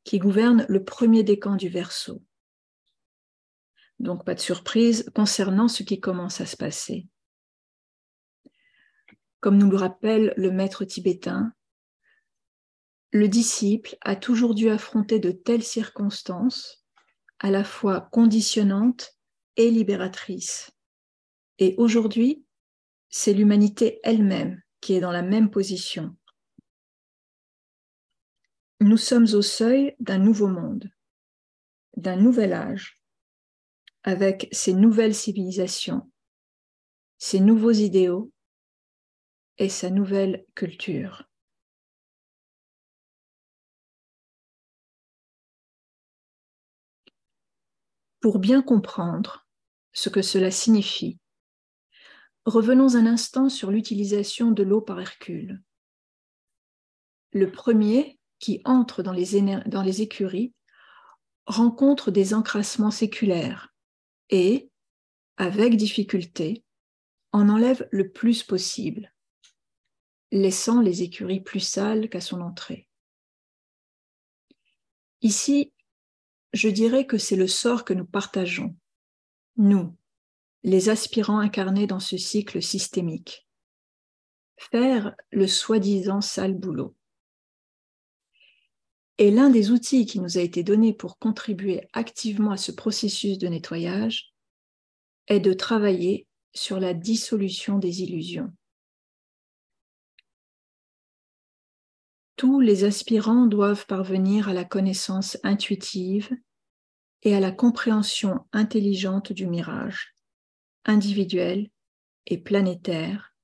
qui 0.04 0.20
gouverne 0.20 0.66
le 0.70 0.84
premier 0.84 1.24
décan 1.24 1.56
du 1.56 1.70
Verseau. 1.70 2.24
Donc 4.00 4.26
pas 4.26 4.34
de 4.34 4.40
surprise 4.40 5.10
concernant 5.14 5.68
ce 5.68 5.84
qui 5.84 6.00
commence 6.00 6.42
à 6.42 6.48
se 6.48 6.58
passer. 6.58 7.08
Comme 9.40 9.58
nous 9.58 9.70
le 9.70 9.78
rappelle 9.78 10.34
le 10.38 10.52
maître 10.52 10.86
tibétain, 10.86 11.54
le 13.12 13.28
disciple 13.28 13.98
a 14.02 14.16
toujours 14.16 14.56
dû 14.56 14.70
affronter 14.70 15.20
de 15.20 15.32
telles 15.32 15.64
circonstances, 15.64 16.86
à 17.40 17.52
la 17.52 17.64
fois 17.64 18.10
conditionnantes 18.12 19.18
et 19.58 19.70
libératrices. 19.70 20.72
Et 21.60 21.76
aujourd'hui, 21.78 22.46
c'est 23.10 23.34
l'humanité 23.34 24.00
elle-même 24.04 24.62
qui 24.80 24.94
est 24.94 25.02
dans 25.02 25.12
la 25.12 25.22
même 25.22 25.52
position. 25.52 26.16
Nous 28.80 28.98
sommes 28.98 29.28
au 29.34 29.42
seuil 29.42 29.96
d'un 30.00 30.18
nouveau 30.18 30.48
monde, 30.48 30.90
d'un 31.98 32.16
nouvel 32.16 32.54
âge, 32.54 33.02
avec 34.04 34.48
ses 34.52 34.74
nouvelles 34.74 35.14
civilisations, 35.14 36.10
ses 37.18 37.40
nouveaux 37.40 37.72
idéaux 37.72 38.32
et 39.58 39.70
sa 39.70 39.90
nouvelle 39.92 40.46
culture. 40.56 41.31
Pour 48.22 48.38
bien 48.38 48.62
comprendre 48.62 49.48
ce 49.94 50.10
que 50.10 50.22
cela 50.22 50.52
signifie, 50.52 51.18
revenons 52.46 52.96
un 52.96 53.08
instant 53.08 53.50
sur 53.50 53.72
l'utilisation 53.72 54.52
de 54.52 54.62
l'eau 54.62 54.80
par 54.80 55.02
Hercule. 55.02 55.60
Le 57.32 57.52
premier 57.52 58.20
qui 58.38 58.62
entre 58.64 59.02
dans 59.02 59.12
les, 59.12 60.02
écuries 60.02 60.54
rencontre 61.48 62.12
des 62.12 62.36
encrassements 62.36 62.92
séculaires 62.92 63.74
et, 64.30 64.70
avec 65.38 65.76
difficulté, 65.76 66.64
en 67.32 67.50
enlève 67.50 67.88
le 67.92 68.12
plus 68.12 68.44
possible, 68.44 69.16
laissant 70.32 70.80
les 70.80 71.02
écuries 71.02 71.42
plus 71.42 71.60
sales 71.60 72.08
qu'à 72.08 72.22
son 72.22 72.42
entrée. 72.42 72.88
Ici, 75.22 75.74
je 76.54 76.70
dirais 76.70 77.06
que 77.06 77.18
c'est 77.18 77.36
le 77.36 77.48
sort 77.48 77.86
que 77.86 77.94
nous 77.94 78.06
partageons, 78.06 78.76
nous, 79.58 79.96
les 80.64 80.90
aspirants 80.90 81.40
incarnés 81.40 81.88
dans 81.88 82.00
ce 82.00 82.18
cycle 82.18 82.62
systémique. 82.62 83.48
Faire 84.58 85.16
le 85.32 85.48
soi-disant 85.48 86.22
sale 86.22 86.54
boulot. 86.54 86.96
Et 89.18 89.32
l'un 89.32 89.50
des 89.50 89.72
outils 89.72 90.06
qui 90.06 90.20
nous 90.20 90.38
a 90.38 90.42
été 90.42 90.64
donné 90.64 90.94
pour 90.94 91.18
contribuer 91.18 91.88
activement 91.94 92.52
à 92.52 92.58
ce 92.58 92.72
processus 92.72 93.38
de 93.38 93.48
nettoyage 93.48 94.34
est 95.28 95.40
de 95.40 95.54
travailler 95.54 96.28
sur 96.54 96.80
la 96.80 96.94
dissolution 96.94 97.78
des 97.78 98.02
illusions. 98.02 98.52
Tous 102.42 102.60
les 102.60 102.86
aspirants 102.86 103.46
doivent 103.46 103.86
parvenir 103.86 104.50
à 104.50 104.54
la 104.54 104.66
connaissance 104.66 105.38
intuitive 105.44 106.36
et 107.22 107.36
à 107.36 107.40
la 107.40 107.52
compréhension 107.52 108.48
intelligente 108.52 109.32
du 109.32 109.46
mirage, 109.46 110.16
individuel 110.84 111.70
et 112.26 112.40
planétaire, 112.40 113.36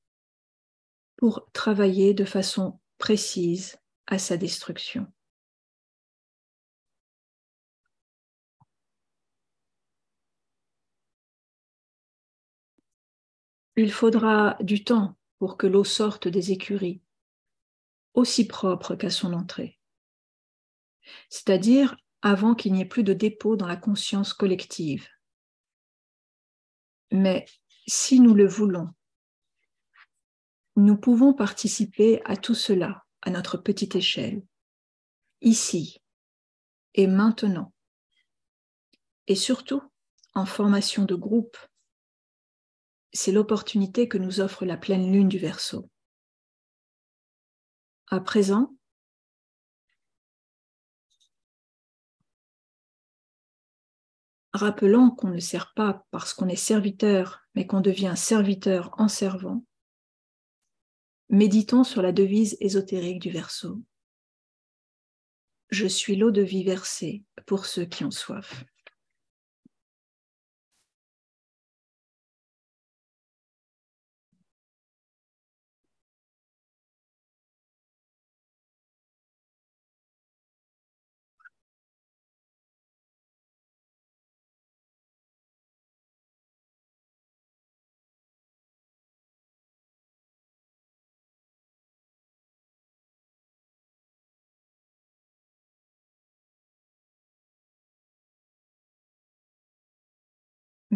pour 1.15 1.47
travailler 1.53 2.15
de 2.15 2.25
façon 2.25 2.79
précise 2.97 3.77
à 4.07 4.17
sa 4.17 4.35
destruction. 4.35 5.05
Il 13.75 13.91
faudra 13.91 14.57
du 14.61 14.83
temps 14.83 15.15
pour 15.37 15.55
que 15.55 15.67
l'eau 15.67 15.83
sorte 15.83 16.27
des 16.27 16.51
écuries, 16.51 17.03
aussi 18.17 18.47
propre 18.47 18.95
qu'à 18.95 19.11
son 19.11 19.31
entrée, 19.31 19.77
c'est-à-dire 21.29 21.95
avant 22.23 22.55
qu'il 22.55 22.73
n'y 22.73 22.81
ait 22.81 22.85
plus 22.85 23.03
de 23.03 23.13
dépôt 23.13 23.55
dans 23.55 23.67
la 23.67 23.77
conscience 23.77 24.33
collective. 24.33 25.07
Mais 27.11 27.45
si 27.87 28.19
nous 28.19 28.33
le 28.33 28.47
voulons, 28.47 28.89
nous 30.75 30.97
pouvons 30.97 31.33
participer 31.33 32.21
à 32.25 32.35
tout 32.35 32.55
cela 32.55 33.05
à 33.21 33.29
notre 33.29 33.57
petite 33.57 33.95
échelle, 33.95 34.43
ici 35.41 36.01
et 36.95 37.05
maintenant, 37.05 37.71
et 39.27 39.35
surtout 39.35 39.83
en 40.33 40.45
formation 40.45 41.05
de 41.05 41.15
groupe 41.15 41.57
c'est 43.13 43.31
l'opportunité 43.31 44.07
que 44.07 44.17
nous 44.17 44.41
offre 44.41 44.65
la 44.65 44.77
pleine 44.77 45.11
lune 45.11 45.29
du 45.29 45.39
Verseau. 45.39 45.89
À 48.09 48.21
présent, 48.21 48.73
rappelons 54.53 55.11
qu'on 55.11 55.27
ne 55.27 55.39
sert 55.41 55.73
pas 55.73 56.05
parce 56.11 56.33
qu'on 56.33 56.47
est 56.47 56.55
serviteur, 56.55 57.41
mais 57.53 57.67
qu'on 57.67 57.81
devient 57.81 58.13
serviteur 58.15 58.95
en 58.97 59.09
servant, 59.09 59.65
méditons 61.27 61.83
sur 61.83 62.01
la 62.01 62.13
devise 62.13 62.55
ésotérique 62.61 63.19
du 63.19 63.29
Verseau. 63.29 63.83
Je 65.69 65.85
suis 65.85 66.15
l'eau 66.15 66.31
de 66.31 66.41
vie 66.41 66.63
versée 66.63 67.25
pour 67.45 67.65
ceux 67.65 67.83
qui 67.83 68.05
ont 68.05 68.11
soif. 68.11 68.63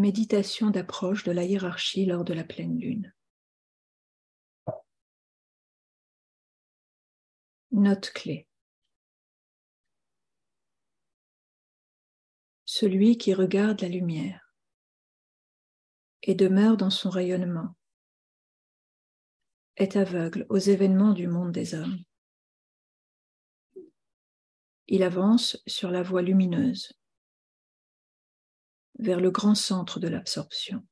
Méditation 0.01 0.71
d'approche 0.71 1.23
de 1.25 1.31
la 1.31 1.43
hiérarchie 1.43 2.07
lors 2.07 2.23
de 2.23 2.33
la 2.33 2.43
pleine 2.43 2.79
lune. 2.79 3.13
Note 7.69 8.09
clé. 8.09 8.47
Celui 12.65 13.19
qui 13.19 13.35
regarde 13.35 13.79
la 13.81 13.89
lumière 13.89 14.55
et 16.23 16.33
demeure 16.33 16.77
dans 16.77 16.89
son 16.89 17.11
rayonnement 17.11 17.75
est 19.75 19.97
aveugle 19.97 20.47
aux 20.49 20.57
événements 20.57 21.13
du 21.13 21.27
monde 21.27 21.51
des 21.51 21.75
hommes. 21.75 21.99
Il 24.87 25.03
avance 25.03 25.61
sur 25.67 25.91
la 25.91 26.01
voie 26.01 26.23
lumineuse 26.23 26.91
vers 29.01 29.19
le 29.19 29.31
grand 29.31 29.55
centre 29.55 29.99
de 29.99 30.07
l'absorption. 30.07 30.85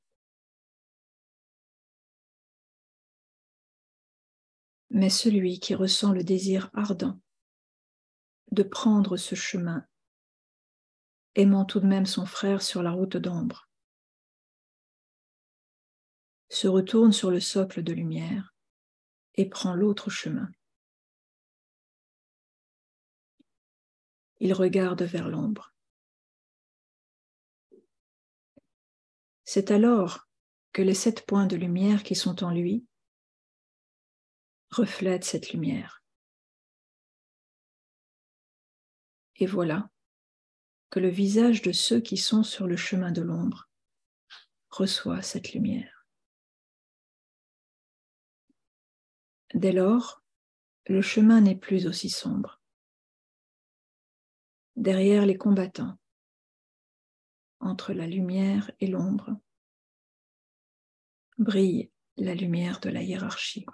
Mais 4.90 5.10
celui 5.10 5.60
qui 5.60 5.76
ressent 5.76 6.12
le 6.12 6.24
désir 6.24 6.72
ardent 6.74 7.20
de 8.52 8.64
prendre 8.64 9.16
ce 9.16 9.36
chemin, 9.36 9.86
aimant 11.36 11.66
tout 11.66 11.80
de 11.80 11.86
même 11.86 12.08
son 12.08 12.26
frère 12.26 12.64
sur 12.64 12.82
la 12.82 12.92
route 12.92 13.18
d'ombre, 13.18 13.70
se 16.50 16.68
retourne 16.68 17.14
sur 17.14 17.30
le 17.30 17.40
socle 17.40 17.84
de 17.84 17.94
lumière 17.94 18.56
et 19.36 19.48
prend 19.48 19.76
l'autre 19.76 20.10
chemin. 20.10 20.50
Il 24.40 24.54
regarde 24.54 25.04
vers 25.04 25.30
l'ombre. 25.30 25.69
C'est 29.52 29.72
alors 29.72 30.30
que 30.74 30.84
les 30.84 30.94
sept 30.94 31.26
points 31.26 31.48
de 31.48 31.56
lumière 31.56 32.04
qui 32.04 32.14
sont 32.14 32.44
en 32.44 32.52
lui 32.52 32.86
reflètent 34.70 35.24
cette 35.24 35.54
lumière. 35.54 36.04
Et 39.38 39.48
voilà 39.48 39.90
que 40.92 41.00
le 41.00 41.10
visage 41.10 41.64
de 41.64 41.72
ceux 41.72 42.00
qui 42.00 42.16
sont 42.16 42.44
sur 42.44 42.68
le 42.68 42.78
chemin 42.78 43.12
de 43.12 43.24
l'ombre 43.24 43.68
reçoit 44.70 45.24
cette 45.24 45.54
lumière. 45.54 46.06
Dès 49.56 49.72
lors, 49.72 50.22
le 50.86 51.02
chemin 51.02 51.42
n'est 51.42 51.58
plus 51.58 51.88
aussi 51.88 52.12
sombre. 52.12 52.62
Derrière 54.76 55.26
les 55.26 55.40
combattants, 55.40 55.99
entre 57.60 57.94
la 57.94 58.08
lumière 58.08 58.72
et 58.80 58.88
l'ombre, 58.88 59.36
brille 61.40 61.90
la 62.18 62.36
lumière 62.36 62.80
de 62.82 62.90
la 62.90 63.02
hiérarchie. 63.02 63.66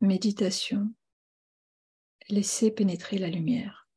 Méditation. 0.00 0.97
Laissez 2.30 2.70
pénétrer 2.70 3.16
la 3.18 3.28
lumière. 3.28 3.88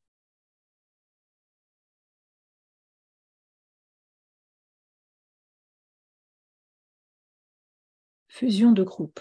Fusion 8.30 8.72
de 8.72 8.84
groupe. 8.84 9.20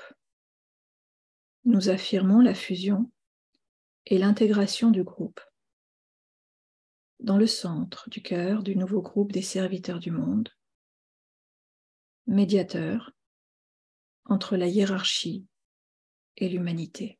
Nous 1.65 1.89
affirmons 1.89 2.41
la 2.41 2.55
fusion 2.55 3.11
et 4.07 4.17
l'intégration 4.17 4.91
du 4.91 5.03
groupe 5.03 5.41
dans 7.19 7.37
le 7.37 7.47
centre 7.47 8.09
du 8.09 8.23
cœur 8.23 8.63
du 8.63 8.77
nouveau 8.77 9.03
groupe 9.03 9.33
des 9.33 9.43
serviteurs 9.43 9.99
du 9.99 10.11
monde, 10.11 10.49
médiateur 12.27 13.11
entre 14.25 14.57
la 14.57 14.67
hiérarchie 14.67 15.47
et 16.37 16.49
l'humanité. 16.49 17.20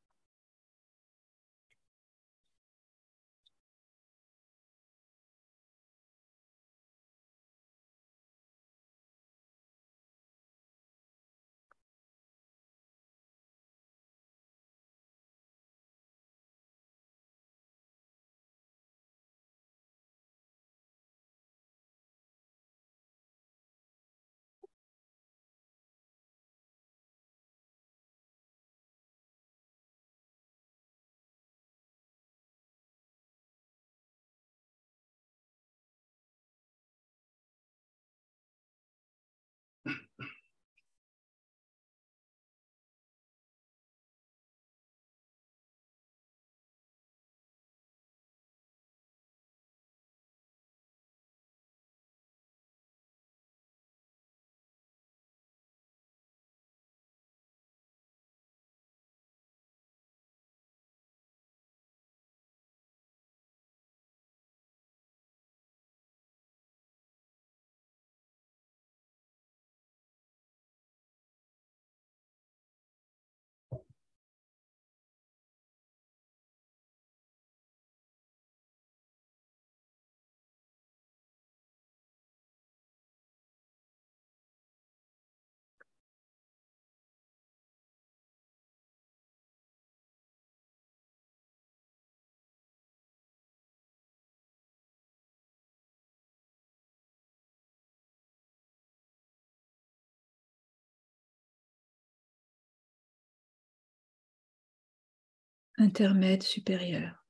Intermède 105.81 106.43
supérieur. 106.43 107.25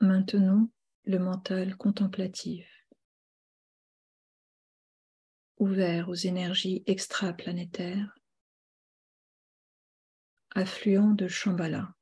Maintenant, 0.00 0.70
le 1.02 1.18
mental 1.18 1.76
contemplatif, 1.76 2.86
ouvert 5.58 6.08
aux 6.08 6.14
énergies 6.14 6.84
extraplanétaires, 6.86 8.16
affluent 10.52 11.14
de 11.14 11.26
Shambhala 11.26 11.92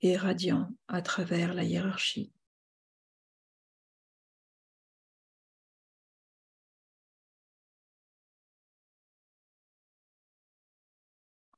et 0.00 0.16
radiant 0.16 0.70
à 0.88 1.02
travers 1.02 1.52
la 1.52 1.64
hiérarchie. 1.64 2.32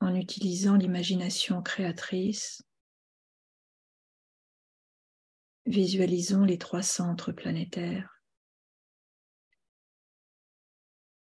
En 0.02 0.16
utilisant 0.16 0.74
l'imagination 0.74 1.62
créatrice, 1.62 2.64
visualisons 5.64 6.42
les 6.42 6.58
trois 6.58 6.82
centres 6.82 7.30
planétaires. 7.30 8.20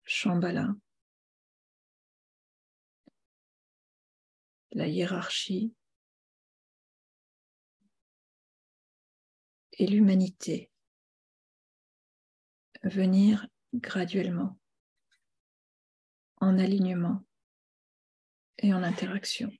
Shambhala, 0.04 0.70
la 4.72 4.88
hiérarchie. 4.88 5.76
Et 9.74 9.86
l'humanité. 9.86 10.72
Venir 12.82 13.48
graduellement 13.76 14.58
en 16.38 16.58
alignement 16.58 17.24
et 18.62 18.74
en 18.74 18.84
interaction. 18.84 19.52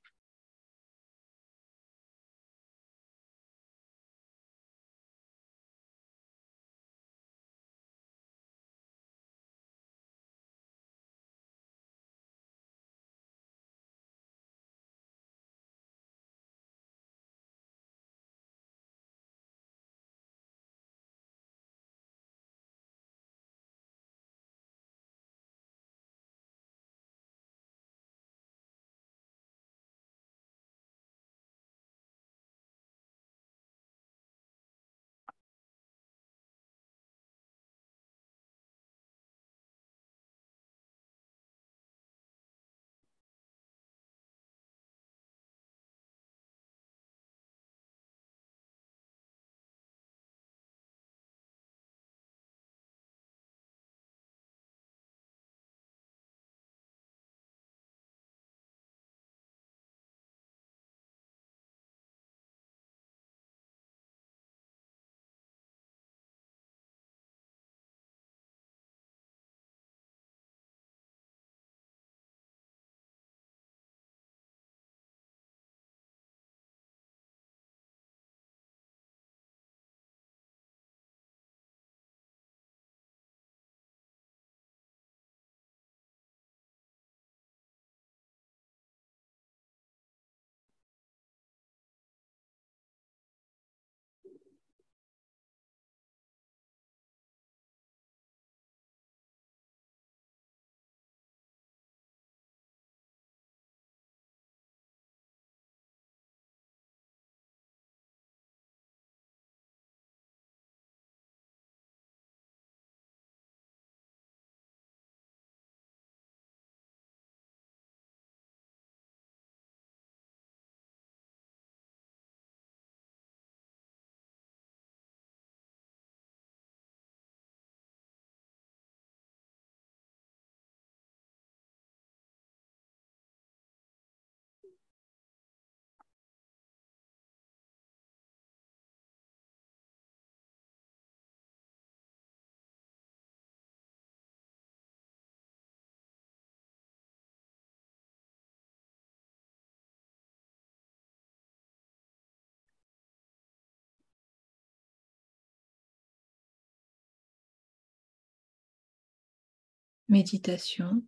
méditation, 160.12 161.02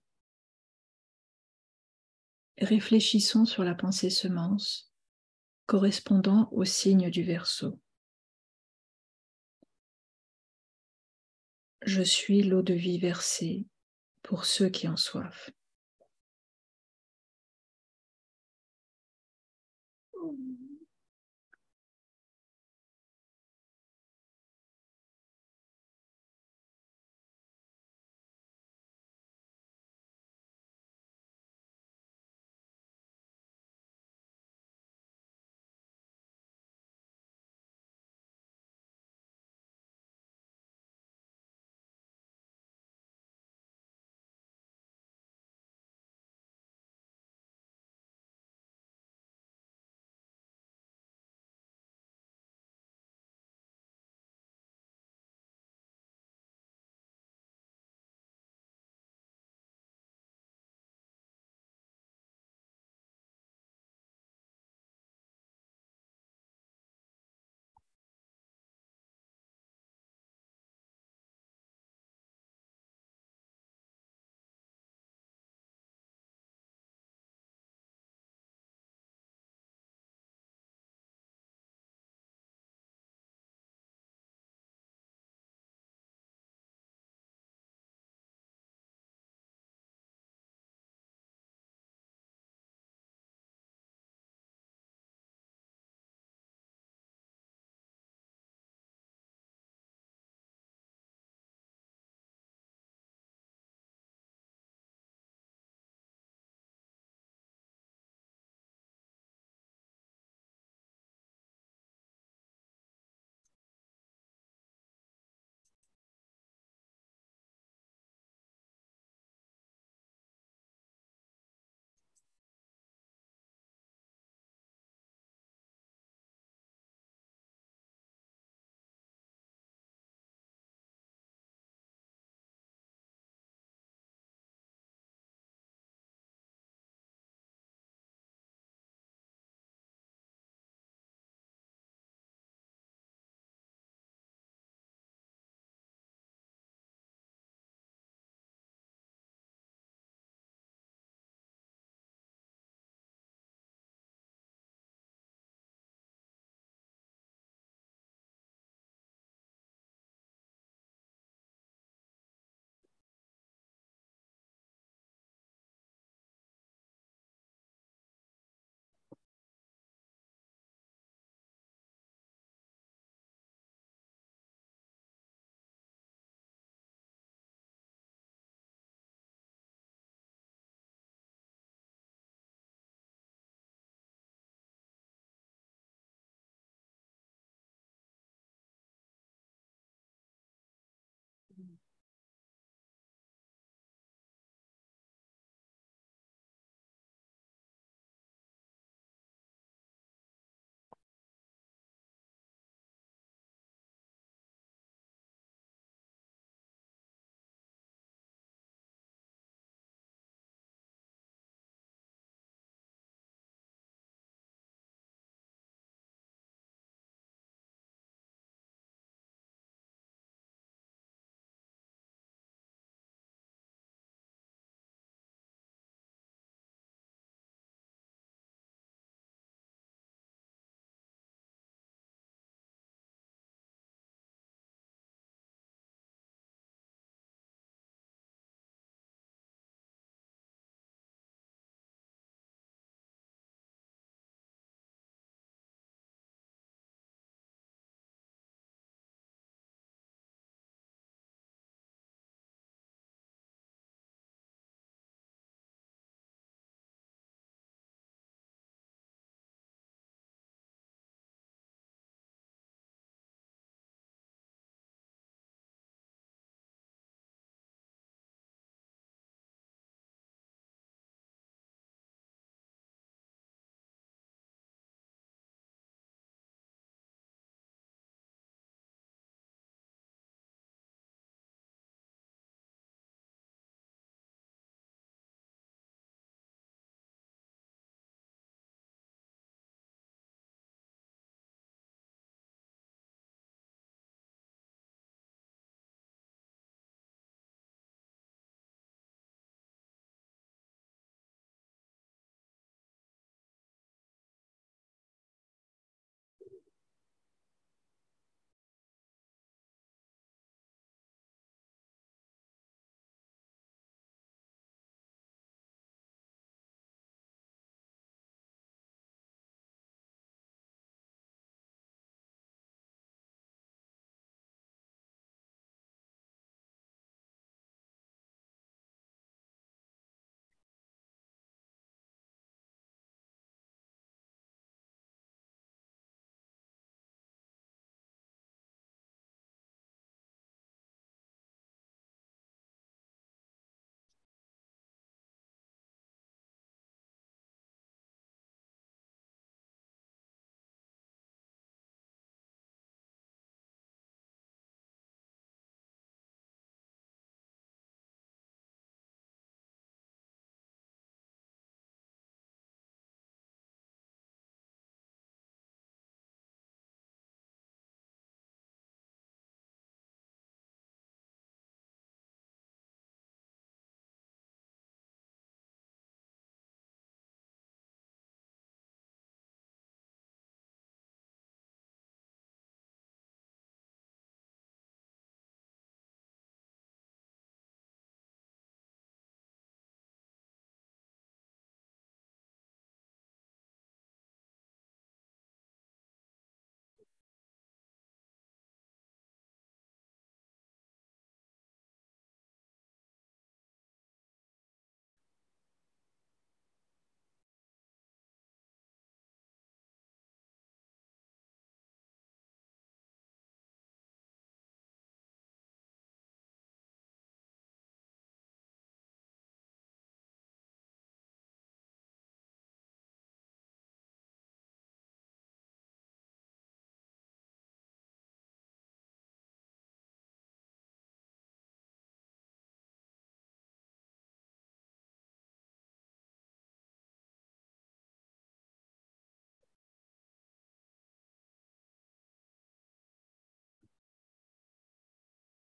réfléchissons 2.58 3.44
sur 3.44 3.62
la 3.62 3.74
pensée 3.74 4.08
semence 4.08 4.90
correspondant 5.66 6.48
au 6.52 6.64
signe 6.64 7.10
du 7.10 7.22
verso. 7.22 7.78
Je 11.82 12.02
suis 12.02 12.42
l'eau 12.42 12.62
de 12.62 12.72
vie 12.72 12.98
versée 12.98 13.66
pour 14.22 14.46
ceux 14.46 14.70
qui 14.70 14.88
en 14.88 14.96
soif. 14.96 15.50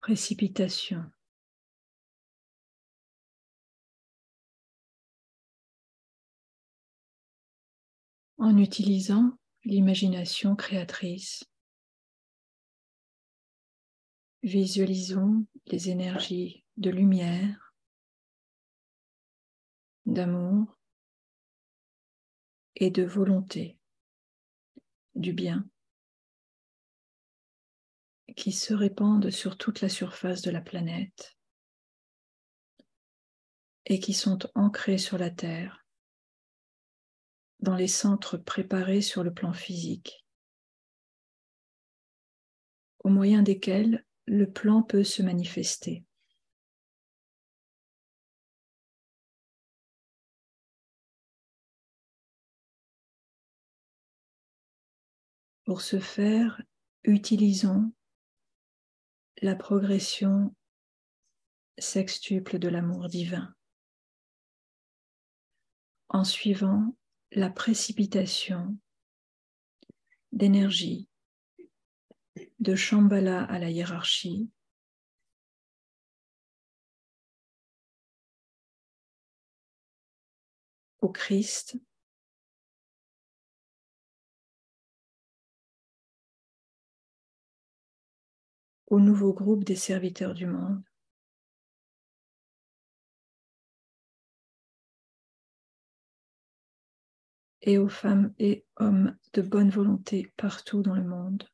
Précipitation. 0.06 1.04
En 8.38 8.56
utilisant 8.56 9.36
l'imagination 9.64 10.54
créatrice, 10.54 11.42
visualisons 14.44 15.44
les 15.66 15.90
énergies 15.90 16.64
de 16.76 16.90
lumière, 16.90 17.74
d'amour 20.04 20.78
et 22.76 22.92
de 22.92 23.02
volonté 23.02 23.76
du 25.16 25.32
bien 25.32 25.68
qui 28.36 28.52
se 28.52 28.74
répandent 28.74 29.30
sur 29.30 29.56
toute 29.56 29.80
la 29.80 29.88
surface 29.88 30.42
de 30.42 30.50
la 30.50 30.60
planète 30.60 31.36
et 33.86 33.98
qui 33.98 34.12
sont 34.12 34.38
ancrés 34.54 34.98
sur 34.98 35.16
la 35.16 35.30
Terre, 35.30 35.86
dans 37.60 37.76
les 37.76 37.88
centres 37.88 38.36
préparés 38.36 39.00
sur 39.00 39.24
le 39.24 39.32
plan 39.32 39.52
physique, 39.52 40.26
au 42.98 43.08
moyen 43.08 43.42
desquels 43.42 44.04
le 44.26 44.50
plan 44.50 44.82
peut 44.82 45.04
se 45.04 45.22
manifester. 45.22 46.04
Pour 55.64 55.80
ce 55.80 55.98
faire, 55.98 56.62
utilisons 57.02 57.92
la 59.42 59.54
progression 59.54 60.54
sextuple 61.78 62.58
de 62.58 62.68
l'amour 62.68 63.08
divin. 63.08 63.54
En 66.08 66.24
suivant 66.24 66.96
la 67.32 67.50
précipitation 67.50 68.78
d'énergie 70.32 71.08
de 72.58 72.74
Shambhala 72.74 73.44
à 73.44 73.58
la 73.58 73.70
hiérarchie 73.70 74.48
au 81.00 81.08
Christ 81.08 81.76
au 88.86 89.00
nouveau 89.00 89.32
groupe 89.32 89.64
des 89.64 89.76
serviteurs 89.76 90.34
du 90.34 90.46
monde. 90.46 90.82
et 97.66 97.78
aux 97.78 97.88
femmes 97.88 98.32
et 98.38 98.64
hommes 98.76 99.16
de 99.32 99.42
bonne 99.42 99.70
volonté 99.70 100.32
partout 100.36 100.82
dans 100.82 100.94
le 100.94 101.02
monde. 101.02 101.48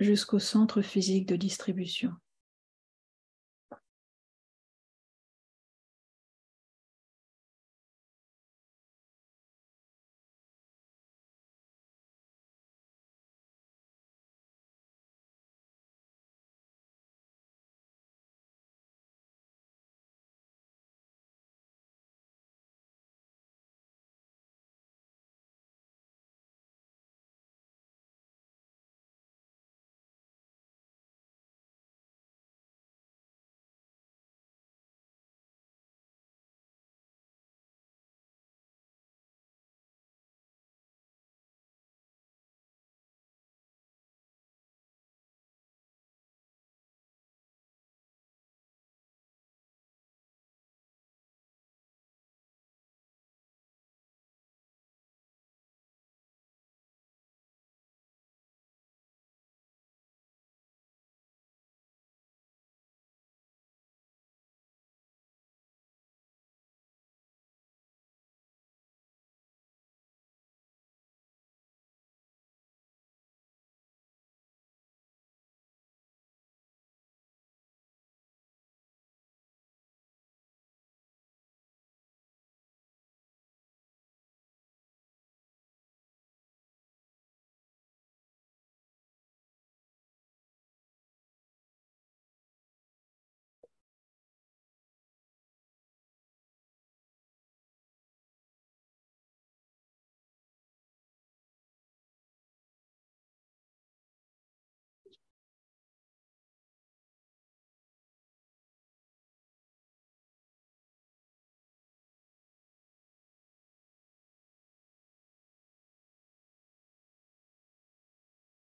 jusqu'au 0.00 0.38
centre 0.38 0.80
physique 0.80 1.26
de 1.26 1.34
distribution. 1.36 2.12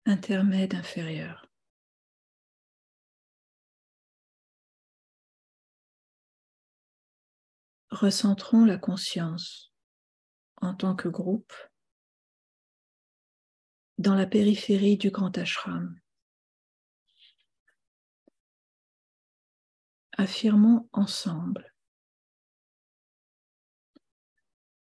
Intermède 0.07 0.73
inférieur. 0.73 1.51
Recentrons 7.89 8.63
la 8.63 8.77
conscience 8.77 9.73
en 10.61 10.73
tant 10.73 10.95
que 10.95 11.09
groupe 11.09 11.53
dans 13.97 14.15
la 14.15 14.25
périphérie 14.25 14.97
du 14.97 15.11
grand 15.11 15.37
ashram. 15.37 15.99
Affirmons 20.13 20.87
ensemble 20.93 21.75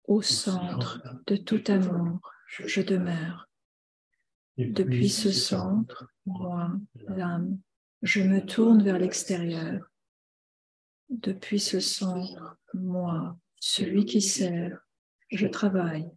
au 0.04 0.22
centre 0.22 1.00
de 1.26 1.36
tout 1.36 1.62
amour, 1.68 2.32
je 2.48 2.80
demeure. 2.80 3.49
Depuis 4.58 5.08
ce 5.08 5.32
centre, 5.32 6.12
moi, 6.26 6.72
l'âme, 7.08 7.58
je 8.02 8.22
me 8.22 8.44
tourne 8.44 8.82
vers 8.82 8.98
l'extérieur. 8.98 9.90
Depuis 11.08 11.60
ce 11.60 11.80
centre, 11.80 12.58
moi, 12.74 13.38
celui 13.56 14.04
qui 14.04 14.20
sert, 14.20 14.86
je 15.30 15.46
travaille. 15.46 16.10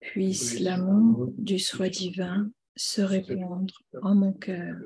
Puisse 0.00 0.60
l'amour 0.60 1.32
du 1.36 1.58
soi 1.58 1.88
divin 1.88 2.50
se 2.76 3.02
répandre 3.02 3.74
en 4.02 4.14
mon 4.14 4.32
cœur, 4.32 4.78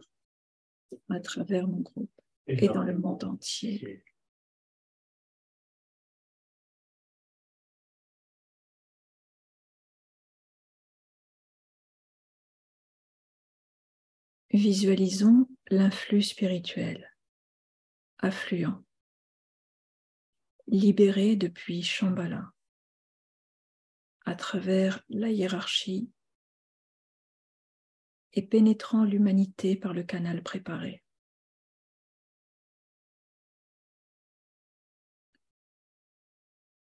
à 1.08 1.20
travers 1.20 1.68
mon 1.68 1.80
groupe 1.80 2.10
et 2.46 2.68
dans 2.68 2.82
le 2.82 2.96
monde 2.98 3.24
entier. 3.24 4.02
Visualisons 14.54 15.48
l'influx 15.68 16.22
spirituel, 16.22 17.12
affluent, 18.18 18.84
libéré 20.68 21.34
depuis 21.34 21.82
Shambhala, 21.82 22.52
à 24.24 24.36
travers 24.36 25.02
la 25.08 25.28
hiérarchie 25.28 26.08
et 28.32 28.46
pénétrant 28.46 29.02
l'humanité 29.02 29.74
par 29.74 29.92
le 29.92 30.04
canal 30.04 30.40
préparé. 30.40 31.02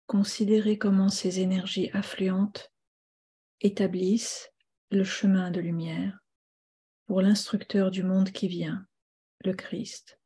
Considérez 0.06 0.78
comment 0.78 1.08
ces 1.08 1.40
énergies 1.40 1.90
affluentes 1.94 2.74
établissent 3.62 4.52
le 4.92 5.06
chemin 5.06 5.50
de 5.50 5.62
lumière 5.62 6.23
pour 7.06 7.22
l'instructeur 7.22 7.92
du 7.92 8.04
monde 8.04 8.32
qui 8.32 8.48
vient, 8.48 8.86
le 9.44 9.54
Christ. 9.54 10.20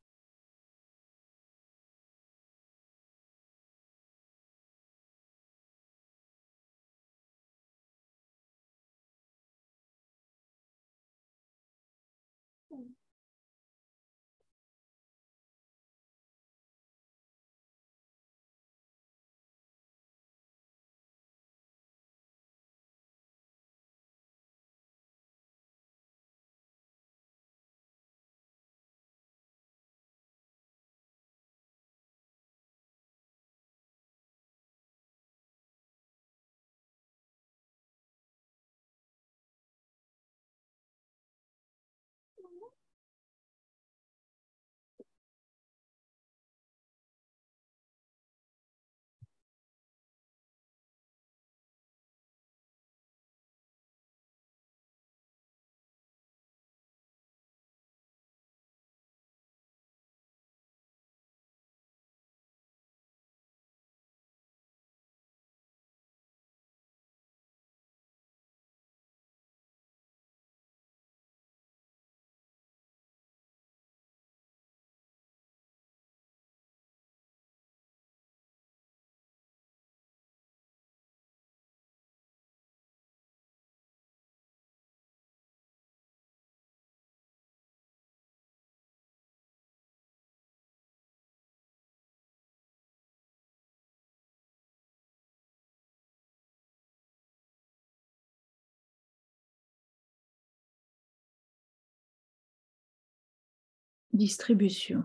Distribution. 104.18 105.04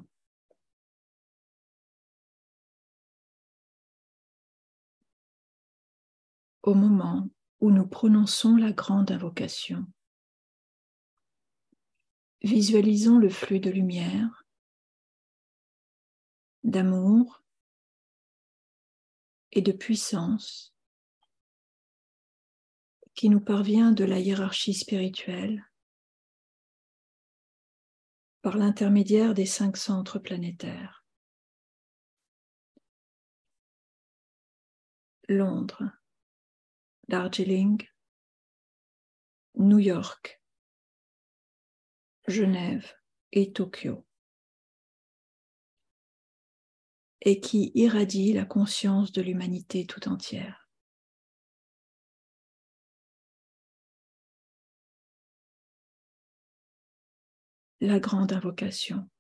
Au 6.63 6.73
moment 6.73 7.29
où 7.61 7.71
nous 7.71 7.87
prononçons 7.87 8.57
la 8.57 8.73
grande 8.73 9.11
invocation, 9.11 9.85
visualisons 12.43 13.19
le 13.19 13.29
flux 13.29 13.61
de 13.61 13.69
lumière, 13.69 14.47
d'amour 16.65 17.45
et 19.53 19.61
de 19.61 19.73
puissance 19.73 20.75
qui 23.15 23.29
nous 23.29 23.41
parvient 23.41 23.93
de 23.93 24.05
la 24.05 24.19
hiérarchie 24.19 24.73
spirituelle 24.73 25.63
par 28.43 28.57
l'intermédiaire 28.57 29.35
des 29.35 29.47
cinq 29.47 29.77
centres 29.77 30.19
planétaires. 30.19 31.07
Londres, 35.29 35.85
Darjeeling, 37.09 37.87
New 39.55 39.79
York, 39.79 40.43
Genève 42.27 42.93
et 43.31 43.53
Tokyo, 43.53 44.05
et 47.21 47.41
qui 47.41 47.71
irradie 47.77 48.33
la 48.33 48.45
conscience 48.45 49.13
de 49.13 49.23
l'humanité 49.23 49.87
tout 49.87 50.09
entière. 50.09 50.62
La 57.83 57.99
grande 57.99 58.33
invocation. 58.33 59.11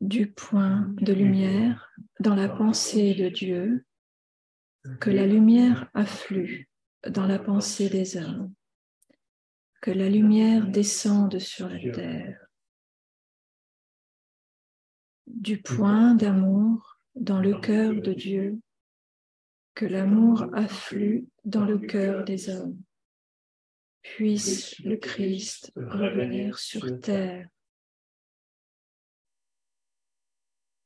Du 0.00 0.32
point 0.32 0.88
de 1.02 1.12
lumière 1.12 1.92
dans 2.20 2.34
la 2.34 2.48
pensée 2.48 3.14
de 3.14 3.28
Dieu, 3.28 3.84
que 5.00 5.10
la 5.10 5.26
lumière 5.26 5.90
afflue 5.92 6.70
dans 7.06 7.26
la 7.26 7.38
pensée 7.38 7.90
des 7.90 8.16
hommes, 8.16 8.54
que 9.82 9.90
la 9.90 10.08
lumière 10.08 10.66
descende 10.66 11.38
sur 11.38 11.68
la 11.68 11.92
terre. 11.92 12.46
Du 15.26 15.60
point 15.60 16.14
d'amour 16.14 16.98
dans 17.14 17.40
le 17.40 17.60
cœur 17.60 18.00
de 18.00 18.14
Dieu, 18.14 18.58
que 19.74 19.84
l'amour 19.84 20.46
afflue 20.54 21.28
dans 21.44 21.66
le 21.66 21.78
cœur 21.78 22.24
des 22.24 22.48
hommes 22.48 22.82
puisse 24.02 24.78
le 24.80 24.96
Christ 24.96 25.72
revenir 25.76 26.58
sur 26.58 27.00
terre. 27.00 27.48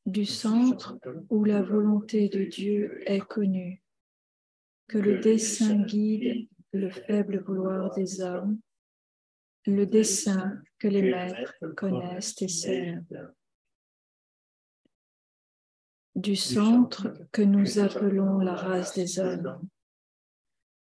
du 0.07 0.25
centre 0.25 0.99
où 1.31 1.45
la 1.45 1.63
volonté 1.63 2.29
de 2.29 2.45
Dieu 2.45 3.03
est 3.07 3.27
connue, 3.27 3.83
que 4.89 4.99
le 4.99 5.21
dessein 5.21 5.83
guide 5.85 6.49
le 6.73 6.91
faible 6.91 7.43
vouloir 7.45 7.95
des 7.95 8.21
hommes, 8.21 8.59
le 9.67 9.87
dessein 9.87 10.61
que 10.79 10.89
les 10.89 11.03
maîtres 11.03 11.55
connaissent 11.77 12.41
et 12.43 12.49
servent. 12.49 13.33
Du 16.15 16.37
centre 16.37 17.15
que 17.31 17.43
nous 17.43 17.79
appelons 17.79 18.39
la 18.39 18.55
race 18.55 18.95
des 18.95 19.19
hommes, 19.19 19.67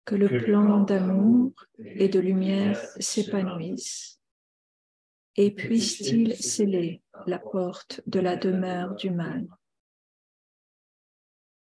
que 0.08 0.16
le 0.16 0.30
plan 0.41 0.84
d'amour 0.84 1.51
et 1.80 2.08
de 2.08 2.20
lumière 2.20 2.80
s'épanouisse 2.97 4.22
et 5.36 5.51
puisse-t-il 5.51 6.34
sceller 6.34 7.03
la 7.26 7.39
porte 7.39 8.01
de 8.08 8.22
la 8.22 8.38
demeure 8.38 8.95
du 8.95 9.12
mal. 9.12 9.45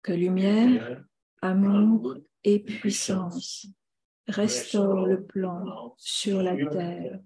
Que 0.02 0.12
lumière, 0.12 1.04
amour 1.42 2.16
et 2.42 2.60
puissance 2.60 3.66
restaurent 4.26 5.06
le 5.06 5.22
plan 5.22 5.94
sur 5.98 6.42
la 6.42 6.56
terre. 6.56 7.20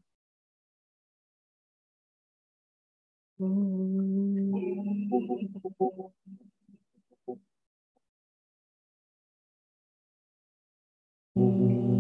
Thank 11.35 11.51
mm 11.59 11.71
-hmm. 11.71 11.94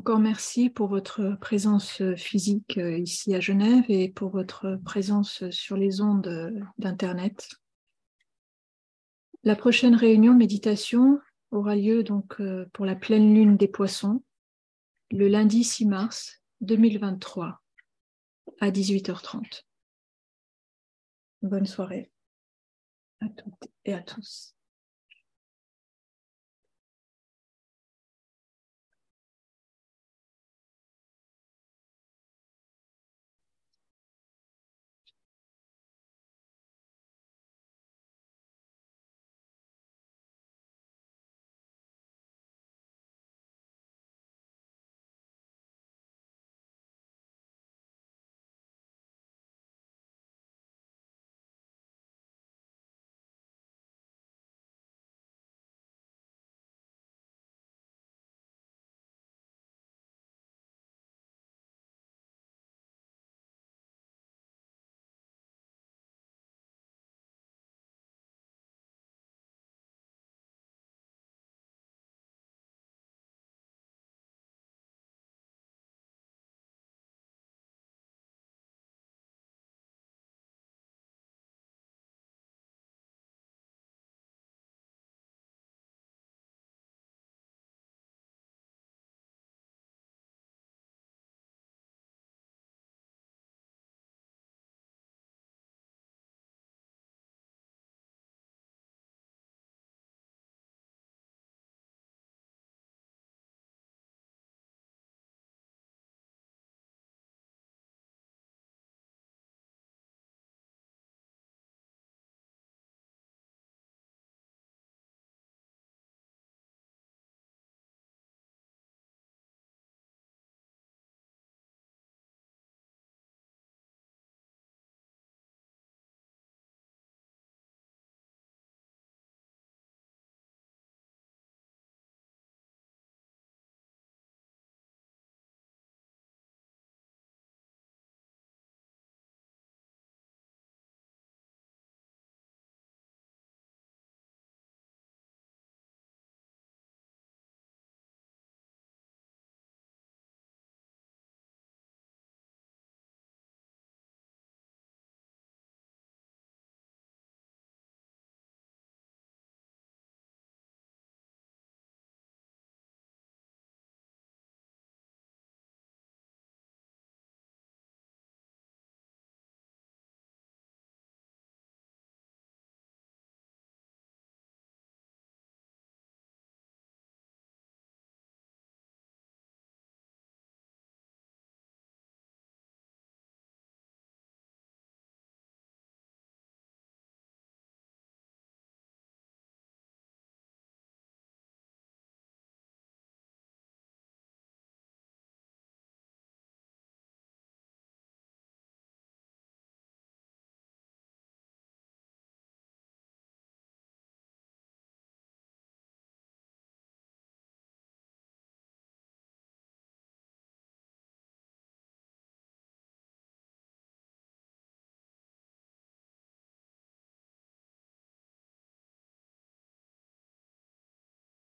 Encore 0.00 0.18
merci 0.18 0.70
pour 0.70 0.88
votre 0.88 1.36
présence 1.42 2.02
physique 2.16 2.78
euh, 2.78 2.96
ici 2.96 3.34
à 3.34 3.40
Genève 3.40 3.84
et 3.90 4.08
pour 4.08 4.30
votre 4.30 4.76
présence 4.82 5.50
sur 5.50 5.76
les 5.76 6.00
ondes 6.00 6.54
d'Internet. 6.78 7.50
La 9.44 9.56
prochaine 9.56 9.94
réunion 9.94 10.32
méditation 10.32 11.20
aura 11.50 11.76
lieu 11.76 12.02
donc 12.02 12.40
euh, 12.40 12.64
pour 12.72 12.86
la 12.86 12.96
pleine 12.96 13.34
lune 13.34 13.58
des 13.58 13.68
poissons 13.68 14.24
le 15.10 15.28
lundi 15.28 15.64
6 15.64 15.84
mars 15.84 16.40
2023 16.62 17.60
à 18.58 18.70
18h30. 18.70 19.64
Bonne 21.42 21.66
soirée 21.66 22.10
à 23.20 23.28
toutes 23.28 23.68
et 23.84 23.92
à 23.92 24.00
tous. 24.00 24.54